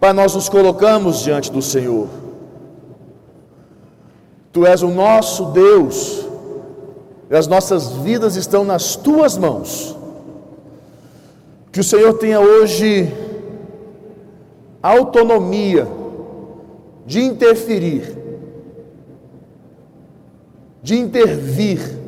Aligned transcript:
Pai, 0.00 0.12
nós 0.12 0.34
nos 0.34 0.48
colocamos 0.48 1.20
diante 1.20 1.50
do 1.50 1.60
Senhor. 1.60 2.06
Tu 4.52 4.64
és 4.64 4.82
o 4.82 4.88
nosso 4.88 5.46
Deus, 5.46 6.24
e 7.28 7.36
as 7.36 7.46
nossas 7.46 7.88
vidas 7.88 8.36
estão 8.36 8.64
nas 8.64 8.94
tuas 8.94 9.36
mãos. 9.36 9.96
Que 11.72 11.80
o 11.80 11.84
Senhor 11.84 12.14
tenha 12.14 12.40
hoje 12.40 13.12
autonomia 14.80 15.86
de 17.04 17.20
interferir, 17.20 18.16
de 20.82 20.96
intervir 20.96 21.98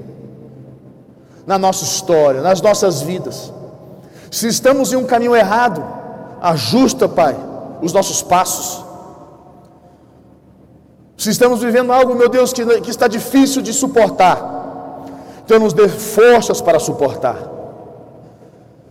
na 1.46 1.58
nossa 1.58 1.84
história, 1.84 2.40
nas 2.40 2.62
nossas 2.62 3.02
vidas. 3.02 3.52
Se 4.30 4.46
estamos 4.46 4.92
em 4.92 4.96
um 4.96 5.04
caminho 5.04 5.34
errado, 5.34 5.84
ajusta, 6.40 7.08
Pai, 7.08 7.36
os 7.82 7.92
nossos 7.92 8.22
passos. 8.22 8.84
Se 11.16 11.30
estamos 11.30 11.60
vivendo 11.60 11.92
algo, 11.92 12.14
meu 12.14 12.28
Deus, 12.28 12.52
que, 12.52 12.64
que 12.80 12.90
está 12.90 13.06
difícil 13.06 13.60
de 13.60 13.72
suportar, 13.72 14.38
então 15.44 15.58
nos 15.58 15.72
dê 15.72 15.88
forças 15.88 16.60
para 16.60 16.78
suportar. 16.78 17.38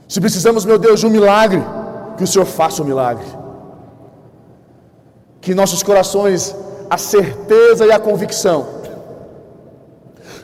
Se 0.08 0.20
precisamos, 0.20 0.66
meu 0.66 0.78
Deus, 0.78 1.00
de 1.00 1.08
um 1.08 1.10
milagre, 1.10 1.64
que 2.18 2.24
o 2.24 2.28
Senhor 2.28 2.46
faça 2.46 2.82
o 2.82 2.86
um 2.86 2.88
milagre. 2.88 3.26
Que 5.42 5.56
nossos 5.56 5.82
corações 5.82 6.56
a 6.90 6.98
certeza 6.98 7.86
e 7.86 7.92
a 7.92 8.00
convicção 8.00 8.80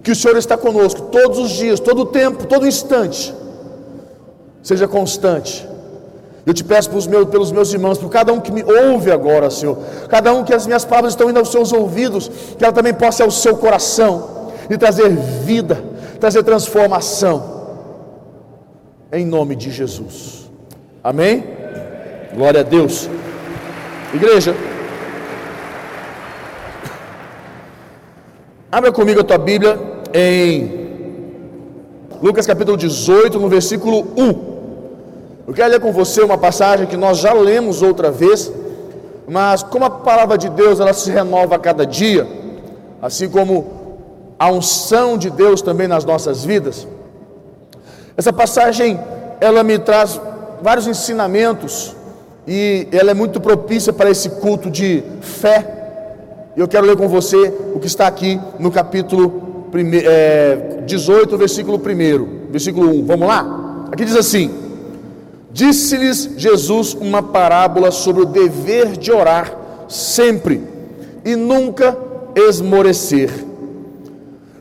que 0.06 0.12
o 0.12 0.16
Senhor 0.16 0.38
está 0.38 0.56
conosco 0.56 1.02
todos 1.02 1.40
os 1.40 1.50
dias, 1.50 1.80
todo 1.80 2.04
o 2.04 2.06
tempo, 2.06 2.46
todo 2.46 2.68
instante, 2.68 3.34
seja 4.62 4.88
constante. 4.88 5.68
Eu 6.46 6.54
te 6.54 6.64
peço 6.64 6.90
pelos 6.90 7.08
meus, 7.08 7.28
pelos 7.28 7.52
meus 7.52 7.74
irmãos, 7.74 7.98
por 7.98 8.10
cada 8.10 8.32
um 8.32 8.40
que 8.40 8.52
me 8.52 8.64
ouve 8.64 9.12
agora, 9.12 9.50
Senhor, 9.50 9.78
cada 10.10 10.32
um 10.32 10.44
que 10.44 10.54
as 10.54 10.68
minhas 10.68 10.86
palavras 10.86 11.14
estão 11.14 11.30
indo 11.30 11.40
aos 11.40 11.50
seus 11.50 11.74
ouvidos, 11.74 12.30
que 12.58 12.64
ela 12.64 12.74
também 12.74 12.94
possa 12.94 13.24
ir 13.24 13.26
ao 13.26 13.32
seu 13.32 13.58
coração 13.58 14.52
e 14.70 14.78
trazer 14.78 15.10
vida, 15.10 15.84
trazer 16.20 16.44
transformação, 16.44 17.56
em 19.12 19.26
nome 19.26 19.56
de 19.56 19.72
Jesus. 19.72 20.52
Amém? 21.04 21.44
Glória 22.36 22.60
a 22.60 22.64
Deus. 22.64 23.10
Igreja, 24.14 24.56
abra 28.72 28.92
comigo 28.92 29.22
a 29.22 29.24
tua 29.24 29.38
Bíblia 29.40 29.80
em 30.14 30.86
Lucas 32.22 32.46
capítulo 32.46 32.78
18, 32.78 33.40
no 33.40 33.50
versículo 33.50 34.08
1. 34.16 34.55
Eu 35.48 35.54
quero 35.54 35.70
ler 35.70 35.80
com 35.80 35.92
você 35.92 36.22
uma 36.22 36.40
passagem 36.40 36.88
que 36.88 36.98
nós 36.98 37.20
já 37.20 37.32
lemos 37.32 37.84
outra 37.84 38.10
vez, 38.10 38.52
mas 39.28 39.62
como 39.62 39.86
a 39.86 39.90
palavra 39.92 40.40
de 40.40 40.50
Deus 40.50 40.80
ela 40.80 40.92
se 40.92 41.12
renova 41.12 41.56
a 41.56 41.60
cada 41.60 41.86
dia, 41.86 42.28
assim 43.00 43.30
como 43.30 43.68
a 44.40 44.50
unção 44.52 45.20
de 45.20 45.30
Deus 45.30 45.62
também 45.62 45.88
nas 45.88 46.04
nossas 46.04 46.44
vidas. 46.44 46.88
Essa 48.18 48.34
passagem 48.34 49.00
ela 49.40 49.64
me 49.64 49.78
traz 49.78 50.20
vários 50.64 50.88
ensinamentos 50.88 51.96
e 52.48 52.88
ela 52.92 53.12
é 53.12 53.14
muito 53.14 53.40
propícia 53.40 53.94
para 53.94 54.10
esse 54.10 54.30
culto 54.30 54.72
de 54.72 55.04
fé. 55.22 55.74
Eu 56.58 56.68
quero 56.68 56.88
ler 56.88 56.98
com 56.98 57.08
você 57.08 57.54
o 57.76 57.80
que 57.80 57.86
está 57.86 58.08
aqui 58.08 58.42
no 58.58 58.72
capítulo 58.72 59.70
18, 60.88 61.38
versículo 61.38 61.78
1, 61.78 62.50
versículo 62.50 62.90
1. 62.90 63.06
Vamos 63.06 63.28
lá? 63.28 63.88
Aqui 63.92 64.06
diz 64.06 64.16
assim: 64.16 64.65
Disse-lhes 65.56 66.32
Jesus 66.36 66.94
uma 66.94 67.24
parábola 67.24 67.90
sobre 67.90 68.24
o 68.24 68.26
dever 68.26 68.98
de 68.98 69.10
orar 69.10 69.56
sempre 69.88 70.62
e 71.24 71.36
nunca 71.36 71.98
esmorecer 72.36 73.46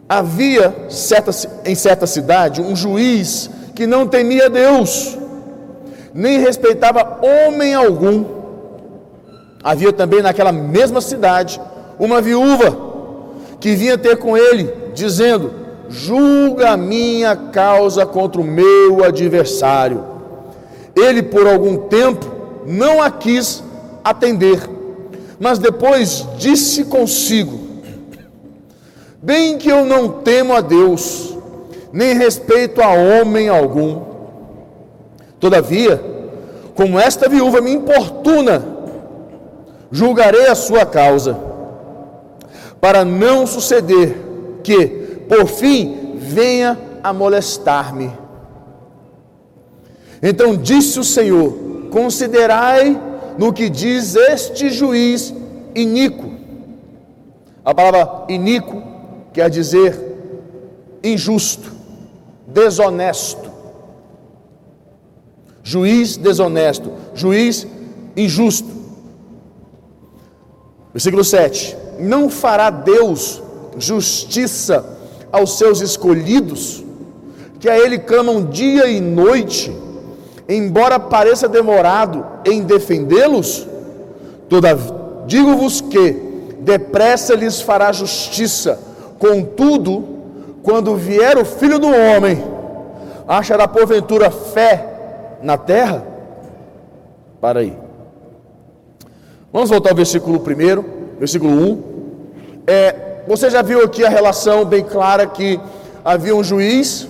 Havia 0.08 0.86
certa, 0.90 1.32
em 1.64 1.74
certa 1.74 2.06
cidade 2.06 2.60
um 2.60 2.76
juiz 2.76 3.50
que 3.74 3.86
não 3.86 4.06
temia 4.06 4.48
Deus, 4.48 5.18
nem 6.14 6.38
respeitava 6.38 7.20
homem 7.20 7.74
algum. 7.74 8.24
Havia 9.62 9.92
também 9.92 10.22
naquela 10.22 10.52
mesma 10.52 11.00
cidade 11.00 11.60
uma 11.98 12.20
viúva 12.20 12.76
que 13.58 13.74
vinha 13.74 13.96
ter 13.96 14.18
com 14.18 14.36
ele, 14.36 14.72
dizendo: 14.94 15.52
Julga 15.88 16.70
a 16.70 16.76
minha 16.76 17.34
causa 17.34 18.04
contra 18.06 18.40
o 18.40 18.44
meu 18.44 19.02
adversário. 19.02 20.13
Ele, 20.96 21.22
por 21.22 21.46
algum 21.46 21.88
tempo, 21.88 22.24
não 22.66 23.02
a 23.02 23.10
quis 23.10 23.62
atender, 24.02 24.60
mas 25.38 25.58
depois 25.58 26.26
disse 26.38 26.84
consigo: 26.84 27.58
Bem 29.22 29.58
que 29.58 29.68
eu 29.68 29.84
não 29.84 30.08
temo 30.08 30.54
a 30.54 30.60
Deus, 30.60 31.36
nem 31.92 32.14
respeito 32.14 32.82
a 32.82 32.90
homem 32.92 33.48
algum. 33.48 34.02
Todavia, 35.40 36.02
como 36.74 36.98
esta 36.98 37.28
viúva 37.28 37.60
me 37.60 37.72
importuna, 37.72 38.64
julgarei 39.90 40.46
a 40.46 40.54
sua 40.54 40.84
causa, 40.84 41.38
para 42.80 43.04
não 43.04 43.46
suceder 43.46 44.16
que, 44.62 44.86
por 45.28 45.46
fim, 45.46 46.16
venha 46.16 46.78
a 47.02 47.12
molestar-me. 47.12 48.23
Então 50.26 50.56
disse 50.56 50.98
o 50.98 51.04
Senhor: 51.04 51.52
Considerai 51.90 52.98
no 53.36 53.52
que 53.52 53.68
diz 53.68 54.16
este 54.16 54.70
juiz 54.70 55.34
iníquo. 55.74 56.32
A 57.62 57.74
palavra 57.74 58.24
iníquo 58.30 58.82
quer 59.34 59.50
dizer 59.50 60.00
injusto, 61.04 61.70
desonesto. 62.46 63.52
Juiz 65.62 66.16
desonesto, 66.16 66.90
juiz 67.14 67.66
injusto. 68.16 68.68
Versículo 70.90 71.22
7: 71.22 71.76
Não 72.00 72.30
fará 72.30 72.70
Deus 72.70 73.42
justiça 73.76 74.86
aos 75.30 75.58
seus 75.58 75.82
escolhidos, 75.82 76.82
que 77.60 77.68
a 77.68 77.78
Ele 77.78 77.98
clamam 77.98 78.46
dia 78.46 78.86
e 78.86 79.02
noite, 79.02 79.83
embora 80.48 80.98
pareça 80.98 81.48
demorado 81.48 82.24
em 82.44 82.62
defendê-los? 82.62 83.66
Digo-vos 85.26 85.80
que 85.80 86.12
depressa 86.60 87.34
lhes 87.34 87.60
fará 87.60 87.92
justiça 87.92 88.78
Contudo, 89.24 90.04
quando 90.62 90.96
vier 90.96 91.38
o 91.38 91.46
filho 91.46 91.78
do 91.78 91.88
homem, 91.88 92.44
achará 93.26 93.66
porventura 93.66 94.30
fé 94.30 94.86
na 95.42 95.56
terra? 95.56 96.04
Para 97.40 97.60
aí. 97.60 97.74
Vamos 99.50 99.70
voltar 99.70 99.90
ao 99.90 99.96
versículo 99.96 100.38
1, 100.38 101.18
versículo 101.18 101.52
1. 101.52 101.82
É, 102.66 103.22
você 103.26 103.48
já 103.48 103.62
viu 103.62 103.82
aqui 103.82 104.04
a 104.04 104.10
relação 104.10 104.64
bem 104.66 104.84
clara 104.84 105.26
que 105.26 105.58
havia 106.04 106.36
um 106.36 106.44
juiz, 106.44 107.08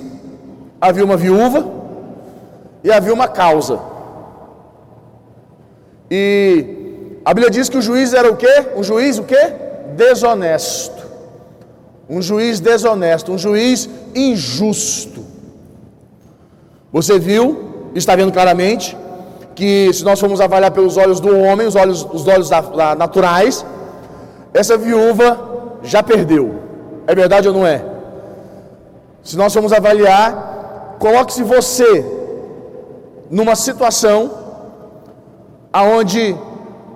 havia 0.81 1.05
uma 1.05 1.17
viúva 1.17 1.67
e 2.85 2.93
havia 2.93 3.13
uma 3.13 3.27
causa. 3.27 3.81
E 6.11 7.19
a 7.25 7.35
Bíblia 7.35 7.51
diz 7.51 7.69
que 7.69 7.79
o 7.79 7.83
juiz 7.83 8.13
era 8.13 8.31
o 8.31 8.37
quê? 8.37 8.67
Um 8.77 8.85
juiz 8.85 9.19
o 9.19 9.25
quê? 9.25 9.53
Desonesto 9.97 11.05
um 12.09 12.21
juiz 12.21 12.61
desonesto, 12.61 13.33
um 13.33 13.39
juiz 13.39 13.89
injusto. 14.15 15.25
Você 16.93 17.19
viu, 17.19 17.91
está 17.95 18.15
vendo 18.15 18.33
claramente, 18.33 18.97
que 19.55 19.93
se 19.93 20.05
nós 20.05 20.21
formos 20.21 20.41
avaliar 20.41 20.71
pelos 20.71 20.97
olhos 20.97 21.21
do 21.21 21.37
homem, 21.39 21.67
os 21.67 21.77
olhos, 21.77 22.07
os 22.13 22.27
olhos 22.27 22.49
da, 22.49 22.61
da, 22.61 22.95
naturais, 22.95 23.65
essa 24.53 24.77
viúva 24.77 25.79
já 25.83 26.03
perdeu. 26.03 26.57
É 27.07 27.15
verdade 27.15 27.49
ou 27.49 27.55
não 27.55 27.67
é? 27.67 27.85
Se 29.23 29.37
nós 29.37 29.53
formos 29.53 29.73
avaliar, 29.73 30.97
coloque-se 30.99 31.43
você 31.43 32.05
numa 33.35 33.57
situação 33.57 34.31
aonde 35.73 36.37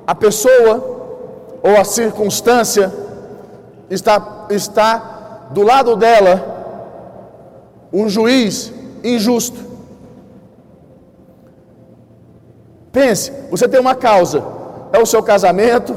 a 0.06 0.14
pessoa 0.14 0.74
ou 1.60 1.76
a 1.76 1.82
circunstância 1.82 2.94
está, 3.90 4.46
está 4.48 5.48
do 5.50 5.62
lado 5.62 5.96
dela 5.96 6.36
um 7.92 8.08
juiz 8.08 8.72
injusto. 9.02 9.58
Pense, 12.92 13.32
você 13.50 13.66
tem 13.66 13.80
uma 13.80 13.96
causa, 13.96 14.40
é 14.92 14.98
o 15.00 15.06
seu 15.06 15.24
casamento, 15.24 15.96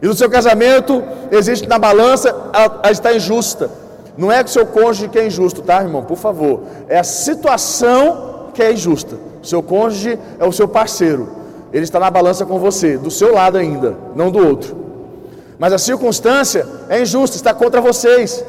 e 0.00 0.06
no 0.06 0.14
seu 0.14 0.30
casamento 0.30 1.02
existe 1.30 1.68
na 1.68 1.78
balança, 1.78 2.34
ela 2.54 2.90
está 2.90 3.12
injusta. 3.12 3.70
Não 4.16 4.32
é 4.32 4.42
que 4.42 4.48
o 4.48 4.52
seu 4.52 4.64
cônjuge 4.64 5.10
que 5.10 5.18
é 5.18 5.26
injusto, 5.26 5.60
tá, 5.60 5.82
irmão? 5.82 6.02
Por 6.02 6.16
favor. 6.16 6.62
É 6.88 6.98
a 6.98 7.04
situação 7.04 8.50
que 8.54 8.62
é 8.62 8.72
injusta. 8.72 9.31
Seu 9.42 9.62
cônjuge 9.62 10.18
é 10.38 10.44
o 10.44 10.52
seu 10.52 10.68
parceiro. 10.68 11.28
ele 11.72 11.84
está 11.84 11.98
na 11.98 12.10
balança 12.10 12.44
com 12.44 12.58
você, 12.58 12.98
do 12.98 13.10
seu 13.10 13.34
lado 13.34 13.56
ainda, 13.56 13.96
não 14.14 14.30
do 14.30 14.46
outro. 14.46 14.76
Mas 15.58 15.72
a 15.72 15.78
circunstância 15.78 16.66
é 16.88 17.00
injusta, 17.00 17.36
está 17.36 17.54
contra 17.54 17.80
vocês. 17.80 18.44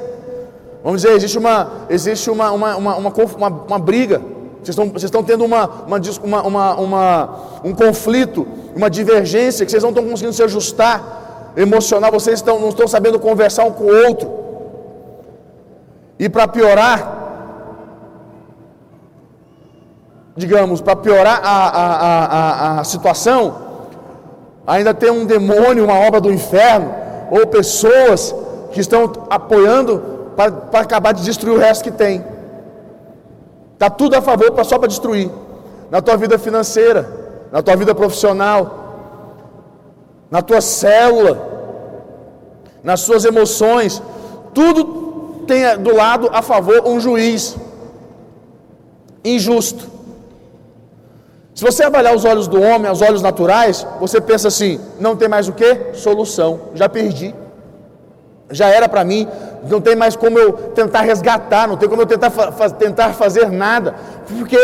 Vamos 0.84 1.02
dizer, 1.02 1.16
existe 1.16 1.38
uma, 1.38 1.72
existe 1.90 2.30
uma, 2.30 2.52
uma, 2.52 2.76
uma, 2.76 2.98
uma, 2.98 3.48
uma 3.48 3.80
briga. 3.80 4.22
Vocês 4.56 4.70
estão, 4.70 4.90
vocês 4.90 5.06
estão 5.06 5.24
tendo 5.24 5.46
uma, 5.46 5.70
uma, 6.24 6.42
uma, 6.44 6.76
uma, 6.76 7.40
um 7.64 7.74
conflito, 7.74 8.46
uma 8.76 8.90
divergência, 8.90 9.66
que 9.66 9.72
vocês 9.72 9.84
não 9.84 9.92
estão 9.92 10.04
conseguindo 10.04 10.34
se 10.34 10.44
ajustar 10.44 11.52
emocional, 11.56 12.12
vocês 12.12 12.40
estão, 12.40 12.60
não 12.60 12.70
estão 12.70 12.88
sabendo 12.88 13.20
conversar 13.20 13.64
um 13.64 13.72
com 13.72 13.86
o 13.86 14.06
outro. 14.08 14.30
E 16.18 16.28
para 16.28 16.48
piorar, 16.48 17.13
digamos, 20.36 20.82
para 20.82 20.96
piorar 20.96 21.40
a, 21.44 21.68
a, 21.68 22.26
a, 22.26 22.80
a, 22.80 22.84
situação, 22.84 23.56
ainda 24.66 24.94
tem 24.94 25.12
um 25.12 25.26
demônio, 25.26 25.84
uma 25.84 26.00
obra 26.00 26.20
do 26.20 26.32
inferno, 26.32 26.94
ou 27.30 27.46
pessoas 27.48 28.34
que 28.72 28.80
estão 28.80 29.12
apoiando 29.30 30.02
para 30.36 30.80
acabar 30.80 31.14
de 31.14 31.24
destruir 31.24 31.56
o 31.56 31.60
resto 31.60 31.84
que 31.84 31.92
tem. 31.92 32.24
Está 33.74 33.90
tudo 33.90 34.16
a 34.16 34.22
favor 34.22 34.52
pra, 34.52 34.64
só 34.64 34.80
para 34.80 34.88
destruir. 34.88 35.30
Na 35.92 36.02
tua 36.02 36.18
vida 36.18 36.40
financeira, 36.40 37.08
na 37.52 37.62
tua 37.62 37.76
vida 37.76 37.94
profissional, 37.94 38.84
na 40.32 40.42
tua 40.42 40.62
célula, 40.62 41.38
nas 42.84 43.02
suas 43.02 43.26
emoções. 43.26 44.02
Tudo 44.54 45.44
tem 45.46 45.78
do 45.78 45.96
lado 45.96 46.30
a 46.34 46.42
favor 46.42 46.88
um 46.88 47.00
juiz 47.00 47.56
injusto. 49.24 49.93
Se 51.56 51.64
você 51.64 51.84
avaliar 51.84 52.16
os 52.16 52.26
olhos 52.26 52.48
do 52.48 52.60
homem, 52.60 52.92
os 52.92 53.02
olhos 53.02 53.22
naturais, 53.22 53.86
você 54.00 54.20
pensa 54.20 54.48
assim: 54.48 54.80
não 55.00 55.16
tem 55.16 55.28
mais 55.28 55.48
o 55.48 55.54
que? 55.54 55.94
Solução. 55.94 56.60
Já 56.74 56.90
perdi. 56.90 57.34
Já 58.50 58.70
era 58.70 58.90
para 58.90 59.04
mim. 59.04 59.28
Não 59.70 59.80
tem 59.80 59.96
mais 59.96 60.16
como 60.16 60.40
eu 60.40 60.54
tentar 60.54 61.02
resgatar. 61.02 61.68
Não 61.68 61.78
tem 61.78 61.88
como 61.88 62.02
eu 62.02 62.06
tentar, 62.06 62.32
fa 62.32 62.70
tentar 62.70 63.14
fazer 63.14 63.52
nada. 63.52 63.96
Porque 64.28 64.58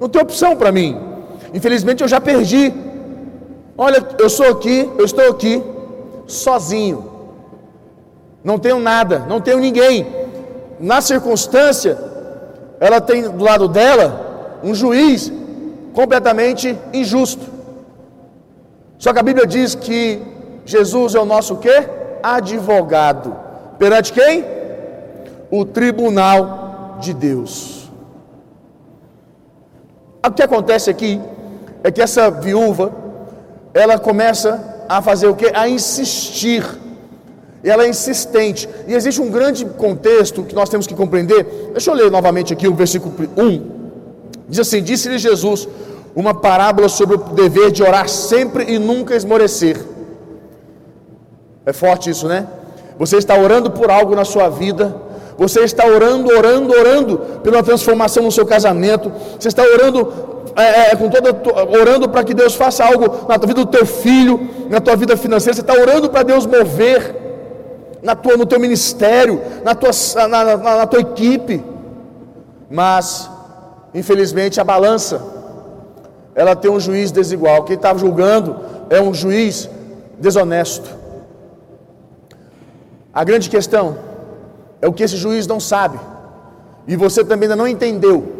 não 0.00 0.08
tem 0.08 0.22
opção 0.22 0.56
para 0.56 0.72
mim. 0.72 0.98
Infelizmente 1.52 2.02
eu 2.02 2.08
já 2.08 2.20
perdi. 2.20 2.72
Olha, 3.76 4.02
eu 4.18 4.30
sou 4.30 4.46
aqui, 4.46 4.90
eu 4.98 5.04
estou 5.04 5.28
aqui, 5.28 5.62
sozinho. 6.26 7.10
Não 8.42 8.58
tenho 8.58 8.78
nada, 8.78 9.24
não 9.28 9.40
tenho 9.40 9.58
ninguém. 9.58 10.06
Na 10.80 11.00
circunstância, 11.00 11.98
ela 12.80 13.00
tem 13.00 13.28
do 13.28 13.44
lado 13.44 13.68
dela 13.68 14.33
um 14.64 14.74
juiz 14.74 15.30
completamente 15.92 16.76
injusto. 16.92 17.46
Só 18.98 19.12
que 19.12 19.18
a 19.18 19.22
Bíblia 19.22 19.46
diz 19.46 19.74
que 19.74 20.20
Jesus 20.64 21.14
é 21.14 21.20
o 21.20 21.26
nosso 21.26 21.56
quê? 21.56 21.86
Advogado. 22.22 23.36
Perante 23.78 24.12
quem? 24.12 24.44
O 25.50 25.66
tribunal 25.66 26.96
de 27.00 27.12
Deus. 27.12 27.90
O 30.26 30.30
que 30.30 30.42
acontece 30.42 30.88
aqui 30.88 31.20
é 31.82 31.90
que 31.90 32.00
essa 32.00 32.30
viúva, 32.30 32.90
ela 33.74 33.98
começa 33.98 34.86
a 34.88 35.02
fazer 35.02 35.26
o 35.26 35.36
que? 35.36 35.50
A 35.54 35.68
insistir. 35.68 36.64
Ela 37.62 37.84
é 37.84 37.88
insistente. 37.88 38.66
E 38.88 38.94
existe 38.94 39.20
um 39.20 39.30
grande 39.30 39.66
contexto 39.66 40.42
que 40.42 40.54
nós 40.54 40.70
temos 40.70 40.86
que 40.86 40.94
compreender. 40.94 41.44
Deixa 41.72 41.90
eu 41.90 41.94
ler 41.94 42.10
novamente 42.10 42.54
aqui 42.54 42.66
o 42.66 42.74
versículo 42.74 43.14
1. 43.36 43.73
Diz 44.48 44.58
assim: 44.60 44.82
Disse-lhe 44.82 45.18
Jesus 45.18 45.68
uma 46.14 46.34
parábola 46.34 46.88
sobre 46.88 47.16
o 47.16 47.18
dever 47.18 47.70
de 47.70 47.82
orar 47.82 48.08
sempre 48.08 48.72
e 48.72 48.78
nunca 48.78 49.16
esmorecer. 49.16 49.76
É 51.66 51.72
forte 51.72 52.10
isso, 52.10 52.28
né? 52.28 52.46
Você 52.98 53.16
está 53.16 53.36
orando 53.36 53.70
por 53.70 53.90
algo 53.90 54.14
na 54.14 54.24
sua 54.24 54.48
vida, 54.48 54.94
você 55.36 55.60
está 55.60 55.86
orando, 55.86 56.28
orando, 56.32 56.72
orando 56.72 57.18
pela 57.42 57.62
transformação 57.62 58.22
no 58.22 58.30
seu 58.30 58.46
casamento, 58.46 59.10
você 59.38 59.48
está 59.48 59.62
orando 59.62 60.12
é, 60.54 60.92
é, 60.92 60.96
com 60.96 61.08
toda, 61.08 61.34
orando 61.76 62.08
para 62.08 62.22
que 62.22 62.32
Deus 62.32 62.54
faça 62.54 62.84
algo 62.84 63.26
na 63.28 63.36
vida 63.36 63.54
do 63.54 63.66
teu 63.66 63.84
filho, 63.84 64.48
na 64.70 64.80
tua 64.80 64.94
vida 64.94 65.16
financeira, 65.16 65.54
você 65.54 65.60
está 65.60 65.74
orando 65.74 66.08
para 66.08 66.22
Deus 66.22 66.46
mover 66.46 67.22
na 68.02 68.14
tua, 68.14 68.36
no 68.36 68.46
teu 68.46 68.60
ministério, 68.60 69.40
na 69.64 69.74
tua, 69.74 69.90
na, 70.28 70.44
na, 70.44 70.56
na 70.56 70.86
tua 70.86 71.00
equipe, 71.00 71.64
mas 72.70 73.28
Infelizmente, 73.94 74.60
a 74.60 74.64
balança 74.64 75.22
ela 76.34 76.56
tem 76.56 76.70
um 76.70 76.80
juiz 76.80 77.12
desigual. 77.12 77.62
Quem 77.62 77.76
está 77.76 77.94
julgando 77.96 78.56
é 78.90 79.00
um 79.00 79.14
juiz 79.14 79.70
desonesto. 80.18 80.90
A 83.12 83.22
grande 83.22 83.48
questão 83.48 83.96
é 84.82 84.88
o 84.88 84.92
que 84.92 85.04
esse 85.04 85.16
juiz 85.16 85.46
não 85.46 85.60
sabe, 85.60 85.98
e 86.86 86.96
você 86.96 87.24
também 87.24 87.44
ainda 87.44 87.56
não 87.56 87.68
entendeu. 87.68 88.32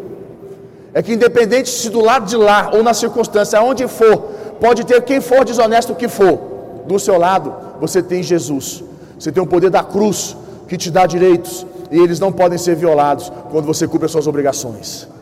É 0.93 1.03
que, 1.03 1.13
independente 1.13 1.71
se 1.71 1.89
do 1.91 2.01
lado 2.01 2.27
de 2.27 2.37
lá 2.37 2.71
ou 2.75 2.83
na 2.83 2.93
circunstância, 2.93 3.59
aonde 3.59 3.87
for, 3.87 4.17
pode 4.61 4.85
ter 4.85 5.01
quem 5.03 5.21
for 5.21 5.45
desonesto 5.45 5.95
que 5.95 6.09
for, 6.09 6.39
do 6.87 6.99
seu 6.99 7.19
lado 7.19 7.55
você 7.81 8.03
tem 8.03 8.23
Jesus, 8.23 8.83
você 9.19 9.31
tem 9.31 9.43
o 9.43 9.47
poder 9.47 9.71
da 9.71 9.83
cruz 9.83 10.37
que 10.69 10.77
te 10.77 10.91
dá 10.91 11.07
direitos, 11.07 11.65
e 11.91 11.99
eles 11.99 12.19
não 12.19 12.33
podem 12.33 12.59
ser 12.59 12.75
violados 12.75 13.33
quando 13.51 13.67
você 13.67 13.87
cumpre 13.87 14.07
as 14.07 14.13
suas 14.13 14.27
obrigações. 14.27 15.14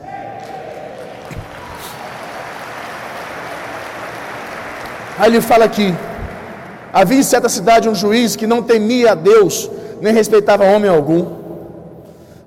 Aí 5.22 5.30
ele 5.30 5.40
fala 5.40 5.64
aqui: 5.64 5.94
havia 6.92 7.20
em 7.20 7.22
certa 7.22 7.48
cidade 7.48 7.88
um 7.88 7.94
juiz 7.94 8.34
que 8.34 8.44
não 8.44 8.60
temia 8.60 9.12
a 9.12 9.14
Deus, 9.14 9.70
nem 10.00 10.12
respeitava 10.12 10.64
homem 10.64 10.90
algum. 10.90 11.24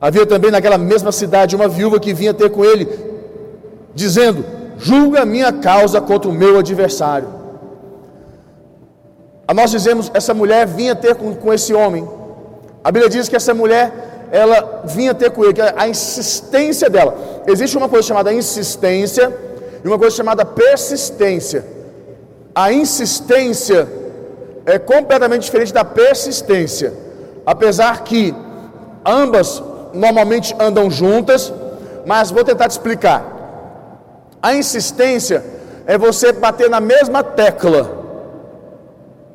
Havia 0.01 0.25
também 0.25 0.51
naquela 0.51 0.77
mesma 0.77 1.10
cidade 1.13 1.56
uma 1.56 1.69
viúva 1.69 2.01
que 2.01 2.13
vinha 2.13 2.33
ter 2.33 2.50
com 2.50 2.66
ele, 2.66 2.86
dizendo: 3.94 4.44
Julga 4.77 5.22
a 5.22 5.25
minha 5.25 5.54
causa 5.54 6.01
contra 6.01 6.30
o 6.30 6.33
meu 6.33 6.60
adversário. 6.60 7.30
Nós 9.54 9.71
dizemos: 9.71 10.12
essa 10.13 10.33
mulher 10.33 10.68
vinha 10.68 10.94
ter 10.94 11.16
com, 11.16 11.33
com 11.33 11.54
esse 11.54 11.74
homem. 11.74 12.06
A 12.83 12.92
Bíblia 12.92 13.10
diz 13.10 13.30
que 13.30 13.38
essa 13.38 13.54
mulher, 13.54 14.28
ela 14.33 14.81
vinha 14.83 15.13
ter 15.13 15.31
com 15.31 15.45
ele, 15.45 15.54
que 15.54 15.62
a 15.62 15.88
insistência 15.88 16.89
dela. 16.89 17.16
Existe 17.48 17.78
uma 17.78 17.88
coisa 17.88 18.06
chamada 18.06 18.33
insistência 18.33 19.33
e 19.81 19.88
uma 19.88 19.98
coisa 19.98 20.13
chamada 20.13 20.44
persistência 20.44 21.75
a 22.56 22.72
insistência 22.72 23.85
é 24.66 24.80
completamente 24.80 25.44
diferente 25.44 25.74
da 25.74 25.83
persistência. 25.83 26.94
Apesar 27.45 28.04
que 28.06 28.33
ambas 29.06 29.62
normalmente 29.94 30.56
andam 30.57 30.90
juntas, 30.90 31.54
mas 32.06 32.31
vou 32.31 32.45
tentar 32.45 32.69
te 32.69 32.71
explicar. 32.71 33.33
A 34.42 34.56
insistência 34.56 35.44
é 35.85 35.97
você 35.97 36.31
bater 36.31 36.69
na 36.69 36.80
mesma 36.80 37.21
tecla. 37.21 38.06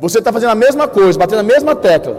Você 0.00 0.18
está 0.18 0.32
fazendo 0.32 0.50
a 0.50 0.54
mesma 0.54 0.88
coisa, 0.88 1.18
batendo 1.18 1.42
na 1.42 1.54
mesma 1.54 1.76
tecla. 1.76 2.16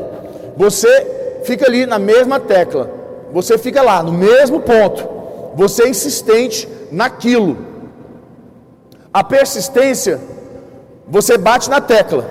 Você 0.56 1.42
fica 1.44 1.66
ali 1.66 1.88
na 1.88 1.98
mesma 1.98 2.40
tecla. 2.40 2.92
Você 3.34 3.58
fica 3.58 3.82
lá, 3.82 4.04
no 4.04 4.12
mesmo 4.12 4.60
ponto. 4.60 5.10
Você 5.56 5.84
é 5.84 5.90
insistente 5.90 6.70
naquilo. 6.92 7.58
A 9.12 9.24
persistência 9.24 10.20
você 11.12 11.38
bate 11.38 11.70
na 11.70 11.82
tecla, 11.82 12.26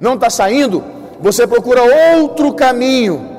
não 0.00 0.14
está 0.14 0.28
saindo, 0.28 0.82
você 1.20 1.46
procura 1.46 1.82
outro 2.18 2.52
caminho 2.52 3.30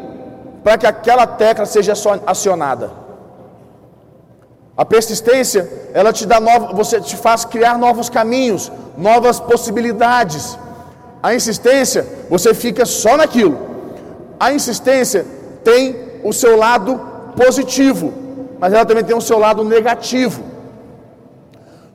para 0.64 0.78
que 0.78 0.88
aquela 0.88 1.28
tecla 1.28 1.66
seja 1.66 1.92
acionada. 2.26 2.92
A 4.78 4.86
persistência, 4.86 5.70
ela 5.94 6.14
te 6.14 6.26
dá 6.26 6.40
novo, 6.40 6.74
você 6.74 7.02
te 7.02 7.18
faz 7.18 7.44
criar 7.44 7.78
novos 7.78 8.10
caminhos, 8.10 8.72
novas 8.98 9.38
possibilidades. 9.38 10.58
A 11.22 11.36
insistência, 11.36 12.08
você 12.30 12.54
fica 12.54 12.86
só 12.86 13.18
naquilo. 13.18 13.60
A 14.40 14.54
insistência 14.54 15.26
tem 15.62 15.94
o 16.24 16.32
seu 16.32 16.56
lado 16.58 17.02
positivo, 17.36 18.14
mas 18.60 18.72
ela 18.72 18.86
também 18.86 19.04
tem 19.04 19.16
o 19.16 19.22
seu 19.22 19.38
lado 19.38 19.62
negativo. 19.66 20.55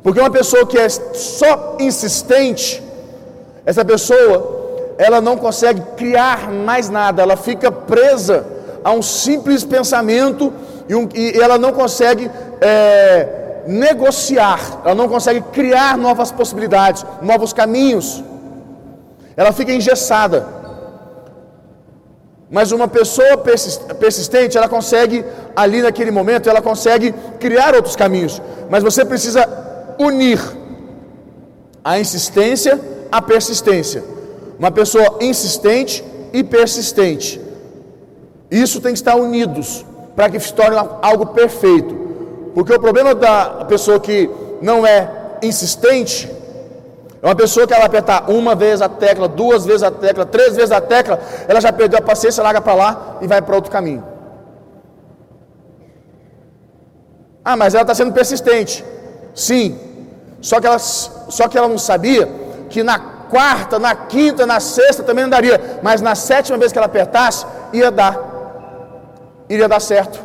Porque 0.02 0.20
uma 0.20 0.30
pessoa 0.30 0.66
que 0.66 0.78
é 0.78 0.88
só 0.88 1.76
insistente, 1.78 2.82
essa 3.66 3.84
pessoa, 3.84 4.94
ela 4.96 5.20
não 5.20 5.36
consegue 5.36 5.82
criar 5.96 6.50
mais 6.50 6.88
nada, 6.88 7.22
ela 7.22 7.36
fica 7.36 7.70
presa 7.70 8.46
a 8.82 8.92
um 8.92 9.02
simples 9.02 9.62
pensamento 9.62 10.52
e, 10.88 10.94
um, 10.94 11.08
e 11.14 11.38
ela 11.38 11.58
não 11.58 11.72
consegue 11.72 12.30
é, 12.60 13.62
negociar, 13.66 14.80
ela 14.84 14.94
não 14.94 15.08
consegue 15.08 15.42
criar 15.52 15.98
novas 15.98 16.32
possibilidades, 16.32 17.04
novos 17.20 17.52
caminhos, 17.52 18.24
ela 19.36 19.52
fica 19.52 19.72
engessada. 19.72 20.60
Mas 22.50 22.72
uma 22.72 22.88
pessoa 22.88 23.38
persistente, 23.38 24.58
ela 24.58 24.68
consegue, 24.68 25.24
ali 25.54 25.82
naquele 25.82 26.10
momento, 26.10 26.50
ela 26.50 26.60
consegue 26.60 27.14
criar 27.38 27.76
outros 27.76 27.94
caminhos. 27.94 28.42
Mas 28.68 28.82
você 28.82 29.04
precisa 29.04 29.69
unir 30.00 30.40
a 31.84 31.98
insistência 31.98 32.80
à 33.12 33.20
persistência. 33.20 34.02
Uma 34.58 34.70
pessoa 34.70 35.18
insistente 35.20 36.04
e 36.32 36.42
persistente. 36.42 37.40
Isso 38.50 38.80
tem 38.80 38.92
que 38.92 38.98
estar 38.98 39.16
unidos 39.16 39.84
para 40.16 40.28
que 40.30 40.40
se 40.40 40.52
torne 40.52 40.76
algo 41.02 41.26
perfeito. 41.26 41.94
Porque 42.54 42.72
o 42.72 42.80
problema 42.80 43.14
da 43.14 43.64
pessoa 43.66 44.00
que 44.00 44.28
não 44.60 44.86
é 44.86 45.08
insistente 45.42 46.28
é 47.22 47.26
uma 47.26 47.34
pessoa 47.34 47.66
que 47.66 47.74
ela 47.74 47.84
apertar 47.84 48.30
uma 48.30 48.54
vez 48.54 48.80
a 48.80 48.88
tecla, 48.88 49.28
duas 49.28 49.66
vezes 49.66 49.82
a 49.82 49.90
tecla, 49.90 50.24
três 50.24 50.56
vezes 50.56 50.72
a 50.72 50.80
tecla, 50.80 51.20
ela 51.46 51.60
já 51.60 51.70
perdeu 51.70 51.98
a 51.98 52.02
paciência, 52.02 52.42
larga 52.42 52.62
para 52.62 52.74
lá 52.74 53.18
e 53.20 53.26
vai 53.26 53.42
para 53.42 53.54
outro 53.54 53.70
caminho. 53.70 54.02
Ah, 57.44 57.56
mas 57.56 57.74
ela 57.74 57.82
está 57.82 57.94
sendo 57.94 58.12
persistente. 58.12 58.84
Sim. 59.34 59.89
Só 60.40 60.60
que, 60.60 60.66
ela, 60.66 60.78
só 60.78 61.48
que 61.48 61.58
ela 61.58 61.68
não 61.68 61.78
sabia 61.78 62.26
que 62.68 62.82
na 62.82 62.98
quarta, 62.98 63.78
na 63.78 63.94
quinta, 63.94 64.46
na 64.46 64.58
sexta 64.60 65.02
também 65.02 65.24
não 65.24 65.30
daria. 65.30 65.80
Mas 65.82 66.00
na 66.00 66.14
sétima 66.14 66.58
vez 66.58 66.72
que 66.72 66.78
ela 66.78 66.86
apertasse, 66.86 67.46
ia 67.72 67.90
dar. 67.90 68.18
Iria 69.48 69.68
dar 69.68 69.80
certo. 69.80 70.20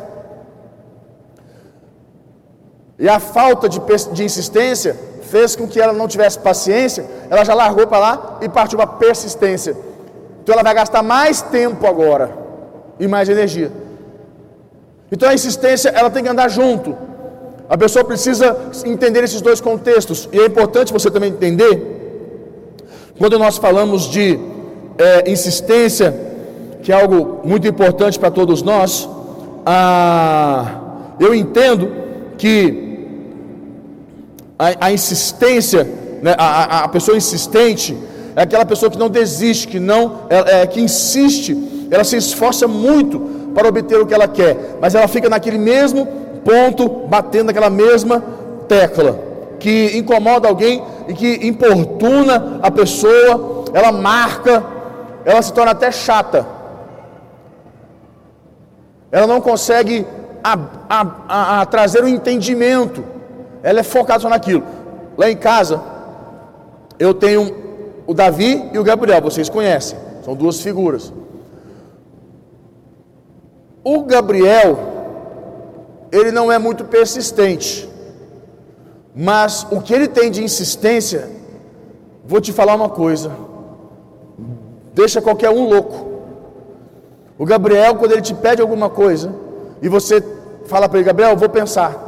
E 2.98 3.08
a 3.08 3.20
falta 3.20 3.68
de, 3.68 3.80
de 4.12 4.24
insistência 4.24 4.96
fez 5.22 5.54
com 5.54 5.66
que 5.66 5.80
ela 5.80 5.92
não 5.92 6.08
tivesse 6.08 6.38
paciência, 6.38 7.04
ela 7.28 7.44
já 7.44 7.52
largou 7.52 7.86
para 7.86 7.98
lá 7.98 8.38
e 8.40 8.48
partiu 8.48 8.78
para 8.78 8.86
persistência. 8.86 9.76
Então 10.42 10.52
ela 10.52 10.62
vai 10.62 10.74
gastar 10.74 11.02
mais 11.02 11.42
tempo 11.42 11.86
agora 11.86 12.30
e 12.98 13.06
mais 13.06 13.28
energia. 13.28 13.70
Então 15.10 15.28
a 15.28 15.34
insistência 15.34 15.90
ela 15.90 16.10
tem 16.10 16.22
que 16.22 16.28
andar 16.28 16.48
junto. 16.48 16.96
A 17.68 17.76
pessoa 17.76 18.04
precisa 18.04 18.56
entender 18.84 19.24
esses 19.24 19.40
dois 19.40 19.60
contextos 19.60 20.28
e 20.32 20.38
é 20.38 20.46
importante 20.46 20.92
você 20.92 21.10
também 21.10 21.30
entender 21.30 21.94
quando 23.18 23.38
nós 23.38 23.58
falamos 23.58 24.08
de 24.08 24.38
é, 24.98 25.30
insistência, 25.30 26.14
que 26.82 26.92
é 26.92 27.00
algo 27.00 27.40
muito 27.44 27.66
importante 27.66 28.18
para 28.18 28.30
todos 28.30 28.62
nós. 28.62 29.08
Ah, 29.64 30.80
eu 31.18 31.34
entendo 31.34 31.90
que 32.38 32.86
a, 34.58 34.86
a 34.86 34.92
insistência, 34.92 35.84
né, 36.22 36.34
a, 36.38 36.84
a, 36.84 36.88
pessoa 36.88 37.16
insistente, 37.16 37.96
é 38.36 38.42
aquela 38.42 38.64
pessoa 38.64 38.90
que 38.90 38.98
não 38.98 39.08
desiste, 39.08 39.66
que 39.66 39.80
não, 39.80 40.20
é, 40.30 40.62
é, 40.62 40.66
que 40.66 40.80
insiste, 40.80 41.56
ela 41.90 42.04
se 42.04 42.16
esforça 42.16 42.68
muito 42.68 43.18
para 43.54 43.68
obter 43.68 43.98
o 43.98 44.06
que 44.06 44.14
ela 44.14 44.28
quer, 44.28 44.76
mas 44.80 44.94
ela 44.94 45.08
fica 45.08 45.28
naquele 45.28 45.58
mesmo 45.58 46.06
ponto, 46.46 46.88
batendo 47.08 47.46
naquela 47.46 47.68
mesma 47.68 48.22
tecla, 48.68 49.18
que 49.58 49.98
incomoda 49.98 50.46
alguém 50.46 50.80
e 51.08 51.12
que 51.12 51.46
importuna 51.46 52.60
a 52.62 52.70
pessoa, 52.70 53.64
ela 53.74 53.90
marca, 53.90 54.64
ela 55.24 55.42
se 55.42 55.52
torna 55.52 55.72
até 55.72 55.90
chata. 55.90 56.46
Ela 59.10 59.26
não 59.26 59.40
consegue 59.40 60.06
a, 60.42 60.58
a, 60.88 61.60
a, 61.60 61.66
trazer 61.66 62.02
o 62.02 62.04
um 62.04 62.08
entendimento 62.08 63.16
ela 63.66 63.80
é 63.80 63.82
focada 63.82 64.20
só 64.20 64.28
naquilo. 64.28 64.62
Lá 65.18 65.28
em 65.28 65.36
casa, 65.36 65.82
eu 67.00 67.12
tenho 67.12 67.52
o 68.06 68.14
Davi 68.14 68.70
e 68.72 68.78
o 68.78 68.84
Gabriel, 68.84 69.20
vocês 69.20 69.48
conhecem, 69.48 69.98
são 70.24 70.36
duas 70.36 70.60
figuras. 70.60 71.12
O 73.82 74.02
Gabriel, 74.04 74.78
ele 76.10 76.30
não 76.30 76.50
é 76.50 76.58
muito 76.58 76.84
persistente, 76.84 77.88
mas 79.14 79.66
o 79.70 79.80
que 79.80 79.94
ele 79.94 80.08
tem 80.08 80.30
de 80.30 80.42
insistência, 80.42 81.30
vou 82.24 82.40
te 82.40 82.52
falar 82.52 82.74
uma 82.74 82.88
coisa, 82.88 83.32
deixa 84.94 85.20
qualquer 85.20 85.50
um 85.50 85.68
louco. 85.68 86.06
O 87.38 87.44
Gabriel, 87.44 87.96
quando 87.96 88.12
ele 88.12 88.22
te 88.22 88.34
pede 88.34 88.62
alguma 88.62 88.88
coisa, 88.88 89.34
e 89.82 89.88
você 89.88 90.22
fala 90.66 90.88
para 90.88 90.98
ele, 90.98 91.06
Gabriel, 91.06 91.36
vou 91.36 91.48
pensar 91.48 92.06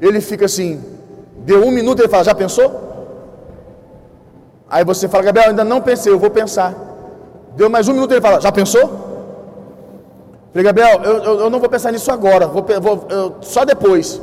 ele 0.00 0.20
fica 0.20 0.46
assim, 0.46 0.82
deu 1.38 1.62
um 1.64 1.70
minuto, 1.70 2.00
ele 2.00 2.08
fala, 2.08 2.24
já 2.24 2.34
pensou? 2.34 2.88
Aí 4.68 4.82
você 4.82 5.08
fala, 5.08 5.24
Gabriel, 5.24 5.50
ainda 5.50 5.64
não 5.64 5.80
pensei, 5.80 6.10
eu 6.10 6.18
vou 6.18 6.30
pensar. 6.30 6.74
Deu 7.54 7.68
mais 7.68 7.86
um 7.86 7.92
minuto, 7.92 8.12
ele 8.12 8.20
fala, 8.20 8.40
já 8.40 8.50
pensou? 8.50 9.09
Falei, 10.52 10.64
Gabriel, 10.64 11.00
eu, 11.04 11.16
eu, 11.22 11.40
eu 11.40 11.50
não 11.50 11.60
vou 11.60 11.68
pensar 11.68 11.92
nisso 11.92 12.10
agora, 12.10 12.46
vou, 12.46 12.64
vou 12.80 13.06
eu, 13.08 13.36
só 13.40 13.64
depois. 13.64 14.20